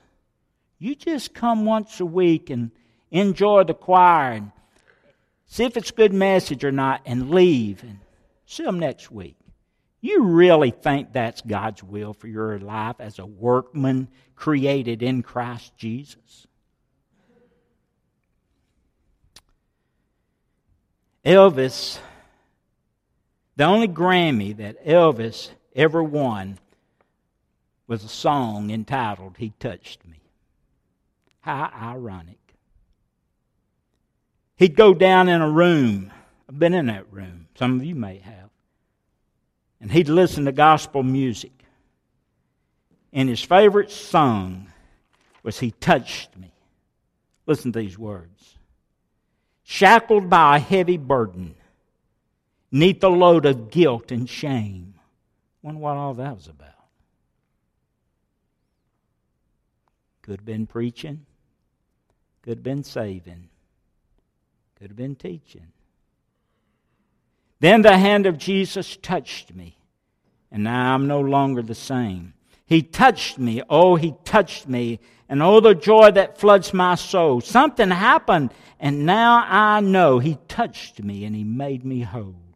You 0.79 0.95
just 0.95 1.35
come 1.35 1.65
once 1.65 1.99
a 1.99 2.07
week 2.07 2.49
and 2.49 2.71
enjoy 3.11 3.65
the 3.65 3.75
choir 3.75 4.35
and 4.35 4.53
see 5.49 5.65
if 5.65 5.77
it's 5.77 5.91
a 5.91 5.95
good 5.95 6.13
message 6.13 6.63
or 6.63 6.71
not, 6.71 7.03
and 7.05 7.31
leave 7.31 7.83
and 7.83 7.99
see 8.47 8.63
them 8.63 8.79
next 8.79 9.11
week. 9.11 9.37
You 10.01 10.23
really 10.23 10.71
think 10.71 11.13
that's 11.13 11.41
God's 11.41 11.83
will 11.83 12.13
for 12.13 12.29
your 12.29 12.59
life 12.61 12.97
as 13.01 13.19
a 13.19 13.27
workman 13.27 14.09
created 14.37 15.03
in 15.03 15.23
Christ 15.23 15.77
Jesus? 15.77 16.47
Elvis, 21.25 21.99
the 23.57 23.65
only 23.65 23.89
Grammy 23.89 24.57
that 24.59 24.87
Elvis 24.87 25.51
ever 25.75 26.03
won 26.03 26.59
was 27.89 28.05
a 28.05 28.09
song 28.09 28.71
entitled 28.71 29.37
He 29.37 29.53
Touched 29.59 30.07
Me. 30.07 30.21
How 31.41 31.71
ironic. 31.75 32.48
He'd 34.59 34.75
go 34.75 34.92
down 34.92 35.29
in 35.29 35.40
a 35.40 35.49
room. 35.49 36.12
I've 36.49 36.59
been 36.59 36.75
in 36.75 36.87
that 36.87 37.12
room. 37.12 37.47
Some 37.55 37.77
of 37.79 37.85
you 37.85 37.94
may 37.94 38.18
have. 38.18 38.51
And 39.81 39.90
he'd 39.92 40.09
listen 40.09 40.47
to 40.47 40.53
gospel 40.53 41.05
music. 41.05 41.53
And 43.12 43.29
his 43.29 43.40
favorite 43.40 43.92
song 43.92 44.66
was 45.44 45.61
He 45.61 45.71
Touched 45.71 46.37
Me. 46.37 46.53
Listen 47.47 47.73
to 47.73 47.79
these 47.79 47.97
words. 47.97 48.59
Shackled 49.62 50.29
by 50.29 50.57
a 50.57 50.61
heavy 50.61 50.97
burden, 50.97 51.55
neath 52.73 53.01
the 53.01 53.11
load 53.11 53.47
of 53.47 53.71
guilt 53.71 54.11
and 54.11 54.29
shame. 54.29 54.94
Wonder 55.62 55.81
what 55.81 55.97
all 55.97 56.14
that 56.14 56.35
was 56.35 56.49
about. 56.49 56.71
Could 60.23 60.40
have 60.40 60.44
been 60.44 60.66
preaching, 60.66 61.27
could 62.42 62.59
have 62.59 62.62
been 62.62 62.83
saving, 62.83 63.51
could 64.79 64.91
have 64.91 64.97
been 64.97 65.17
teaching. 65.17 65.67
Then 67.61 67.83
the 67.83 67.99
hand 67.99 68.27
of 68.27 68.38
Jesus 68.38 68.97
touched 68.97 69.55
me, 69.55 69.77
and 70.53 70.64
now 70.64 70.95
I'm 70.95 71.09
no 71.09 71.21
longer 71.21 71.62
the 71.62 71.75
same. 71.75 72.35
He 72.67 72.83
touched 72.83 73.38
me. 73.38 73.62
Oh, 73.69 73.97
he 73.97 74.14
touched 74.25 74.69
me. 74.69 75.01
And 75.29 75.43
oh, 75.43 75.61
the 75.61 75.75
joy 75.75 76.11
that 76.12 76.38
floods 76.38 76.73
my 76.73 76.95
soul. 76.95 77.41
Something 77.41 77.91
happened, 77.91 78.53
and 78.79 79.05
now 79.05 79.45
I 79.47 79.81
know 79.81 80.19
he 80.19 80.38
touched 80.49 81.03
me 81.03 81.25
and 81.25 81.35
he 81.35 81.45
made 81.45 81.85
me 81.85 82.01
whole. 82.03 82.49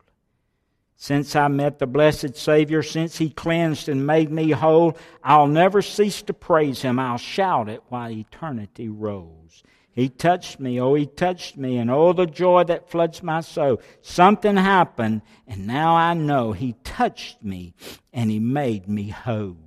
Since 1.02 1.34
I 1.34 1.48
met 1.48 1.80
the 1.80 1.88
blessed 1.88 2.36
Savior, 2.36 2.80
since 2.80 3.18
He 3.18 3.28
cleansed 3.28 3.88
and 3.88 4.06
made 4.06 4.30
me 4.30 4.52
whole, 4.52 4.96
I'll 5.24 5.48
never 5.48 5.82
cease 5.82 6.22
to 6.22 6.32
praise 6.32 6.82
Him. 6.82 7.00
I'll 7.00 7.18
shout 7.18 7.68
it 7.68 7.82
while 7.88 8.08
eternity 8.08 8.88
rolls. 8.88 9.64
He 9.94 10.08
touched 10.08 10.58
me, 10.58 10.80
oh, 10.80 10.94
He 10.94 11.06
touched 11.06 11.56
me, 11.56 11.76
and 11.76 11.90
oh, 11.90 12.12
the 12.12 12.26
joy 12.26 12.64
that 12.64 12.90
floods 12.90 13.22
my 13.22 13.42
soul. 13.42 13.80
Something 14.00 14.56
happened, 14.56 15.20
and 15.46 15.66
now 15.66 15.94
I 15.94 16.14
know 16.14 16.52
He 16.52 16.76
touched 16.82 17.42
me 17.44 17.74
and 18.12 18.30
He 18.30 18.38
made 18.38 18.88
me 18.88 19.10
whole. 19.10 19.58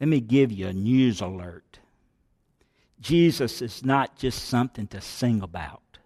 Let 0.00 0.08
me 0.08 0.20
give 0.20 0.52
you 0.52 0.68
a 0.68 0.72
news 0.72 1.20
alert. 1.20 1.80
Jesus 3.00 3.60
is 3.60 3.84
not 3.84 4.16
just 4.16 4.44
something 4.44 4.86
to 4.88 5.00
sing 5.00 5.42
about, 5.42 5.98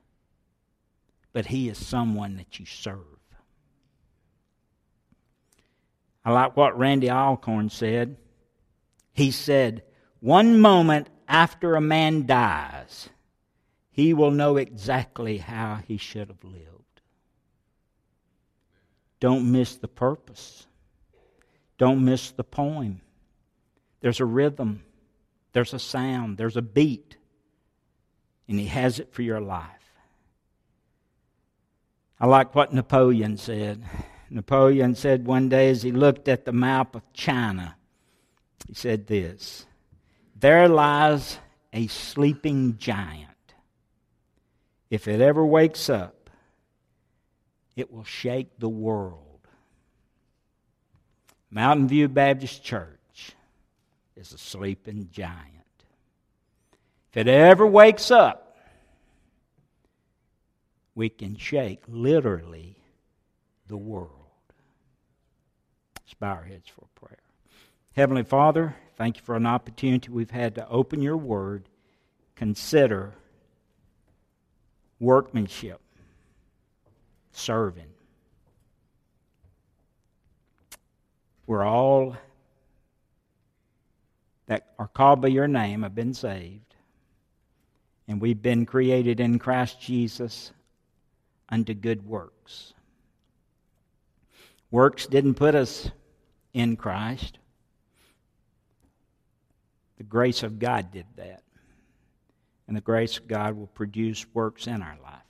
but 1.34 1.46
He 1.46 1.68
is 1.68 1.84
someone 1.84 2.36
that 2.36 2.58
you 2.58 2.64
serve. 2.64 3.04
I 6.24 6.32
like 6.32 6.56
what 6.56 6.78
Randy 6.78 7.10
Alcorn 7.10 7.68
said. 7.68 8.16
He 9.12 9.30
said, 9.30 9.82
One 10.20 10.58
moment 10.60 11.08
after 11.28 11.74
a 11.74 11.80
man 11.80 12.26
dies, 12.26 13.08
he 13.90 14.12
will 14.12 14.30
know 14.30 14.56
exactly 14.56 15.38
how 15.38 15.80
he 15.86 15.96
should 15.96 16.28
have 16.28 16.44
lived. 16.44 17.00
Don't 19.20 19.50
miss 19.50 19.76
the 19.76 19.88
purpose. 19.88 20.66
Don't 21.78 22.04
miss 22.04 22.30
the 22.30 22.44
poem. 22.44 23.00
There's 24.00 24.20
a 24.20 24.24
rhythm, 24.24 24.84
there's 25.52 25.74
a 25.74 25.78
sound, 25.78 26.36
there's 26.36 26.56
a 26.56 26.62
beat, 26.62 27.16
and 28.48 28.58
he 28.58 28.66
has 28.66 29.00
it 29.00 29.12
for 29.12 29.22
your 29.22 29.40
life. 29.40 29.70
I 32.20 32.26
like 32.26 32.54
what 32.54 32.72
Napoleon 32.72 33.36
said. 33.36 33.82
Napoleon 34.30 34.94
said 34.94 35.26
one 35.26 35.48
day 35.48 35.70
as 35.70 35.82
he 35.82 35.92
looked 35.92 36.28
at 36.28 36.44
the 36.44 36.52
map 36.52 36.94
of 36.94 37.12
China, 37.12 37.76
he 38.66 38.74
said 38.74 39.06
this 39.06 39.66
There 40.38 40.68
lies 40.68 41.38
a 41.72 41.86
sleeping 41.86 42.76
giant. 42.76 43.30
If 44.90 45.08
it 45.08 45.20
ever 45.20 45.44
wakes 45.44 45.88
up, 45.88 46.28
it 47.74 47.90
will 47.90 48.04
shake 48.04 48.58
the 48.58 48.68
world. 48.68 49.22
Mountain 51.50 51.88
View 51.88 52.08
Baptist 52.08 52.62
Church 52.62 53.32
is 54.14 54.32
a 54.32 54.38
sleeping 54.38 55.08
giant. 55.10 55.40
If 57.10 57.16
it 57.16 57.28
ever 57.28 57.66
wakes 57.66 58.10
up, 58.10 58.58
we 60.94 61.08
can 61.08 61.36
shake 61.36 61.82
literally 61.88 62.76
the 63.68 63.76
world. 63.76 64.10
Let's 65.98 66.14
bow 66.14 66.32
our 66.32 66.44
heads 66.44 66.68
for 66.68 66.86
prayer. 66.94 67.25
Heavenly 67.96 68.24
Father, 68.24 68.76
thank 68.98 69.16
you 69.16 69.22
for 69.22 69.36
an 69.36 69.46
opportunity 69.46 70.10
we've 70.10 70.30
had 70.30 70.54
to 70.56 70.68
open 70.68 71.00
your 71.00 71.16
word, 71.16 71.66
consider 72.34 73.14
workmanship, 75.00 75.80
serving. 77.32 77.88
We're 81.46 81.64
all 81.64 82.18
that 84.44 84.74
are 84.78 84.88
called 84.88 85.22
by 85.22 85.28
your 85.28 85.48
name 85.48 85.82
have 85.82 85.94
been 85.94 86.12
saved, 86.12 86.74
and 88.06 88.20
we've 88.20 88.42
been 88.42 88.66
created 88.66 89.20
in 89.20 89.38
Christ 89.38 89.80
Jesus 89.80 90.52
unto 91.48 91.72
good 91.72 92.06
works. 92.06 92.74
Works 94.70 95.06
didn't 95.06 95.36
put 95.36 95.54
us 95.54 95.90
in 96.52 96.76
Christ. 96.76 97.38
The 99.98 100.04
grace 100.04 100.42
of 100.42 100.58
God 100.58 100.90
did 100.92 101.06
that. 101.16 101.42
And 102.68 102.76
the 102.76 102.82
grace 102.82 103.18
of 103.18 103.28
God 103.28 103.56
will 103.56 103.68
produce 103.68 104.26
works 104.34 104.66
in 104.66 104.82
our 104.82 104.96
life. 105.02 105.22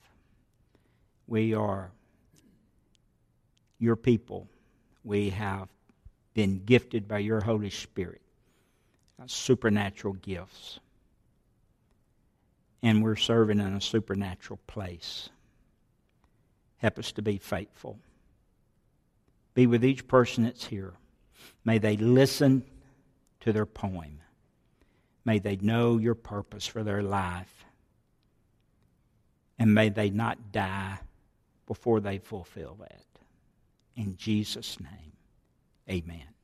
We 1.26 1.54
are 1.54 1.90
your 3.78 3.96
people. 3.96 4.48
We 5.04 5.30
have 5.30 5.68
been 6.34 6.62
gifted 6.64 7.06
by 7.06 7.18
your 7.18 7.40
Holy 7.40 7.70
Spirit, 7.70 8.22
supernatural 9.26 10.14
gifts. 10.14 10.80
And 12.82 13.02
we're 13.02 13.16
serving 13.16 13.60
in 13.60 13.74
a 13.74 13.80
supernatural 13.80 14.60
place. 14.66 15.28
Help 16.78 16.98
us 16.98 17.12
to 17.12 17.22
be 17.22 17.38
faithful. 17.38 17.98
Be 19.54 19.66
with 19.66 19.84
each 19.84 20.06
person 20.06 20.44
that's 20.44 20.66
here. 20.66 20.94
May 21.64 21.78
they 21.78 21.96
listen 21.96 22.64
to 23.40 23.52
their 23.52 23.66
poem. 23.66 24.20
May 25.26 25.40
they 25.40 25.56
know 25.56 25.98
your 25.98 26.14
purpose 26.14 26.66
for 26.68 26.84
their 26.84 27.02
life. 27.02 27.64
And 29.58 29.74
may 29.74 29.88
they 29.88 30.08
not 30.08 30.52
die 30.52 30.98
before 31.66 31.98
they 32.00 32.18
fulfill 32.18 32.76
that. 32.80 33.02
In 33.96 34.16
Jesus' 34.16 34.78
name, 34.78 35.12
amen. 35.90 36.35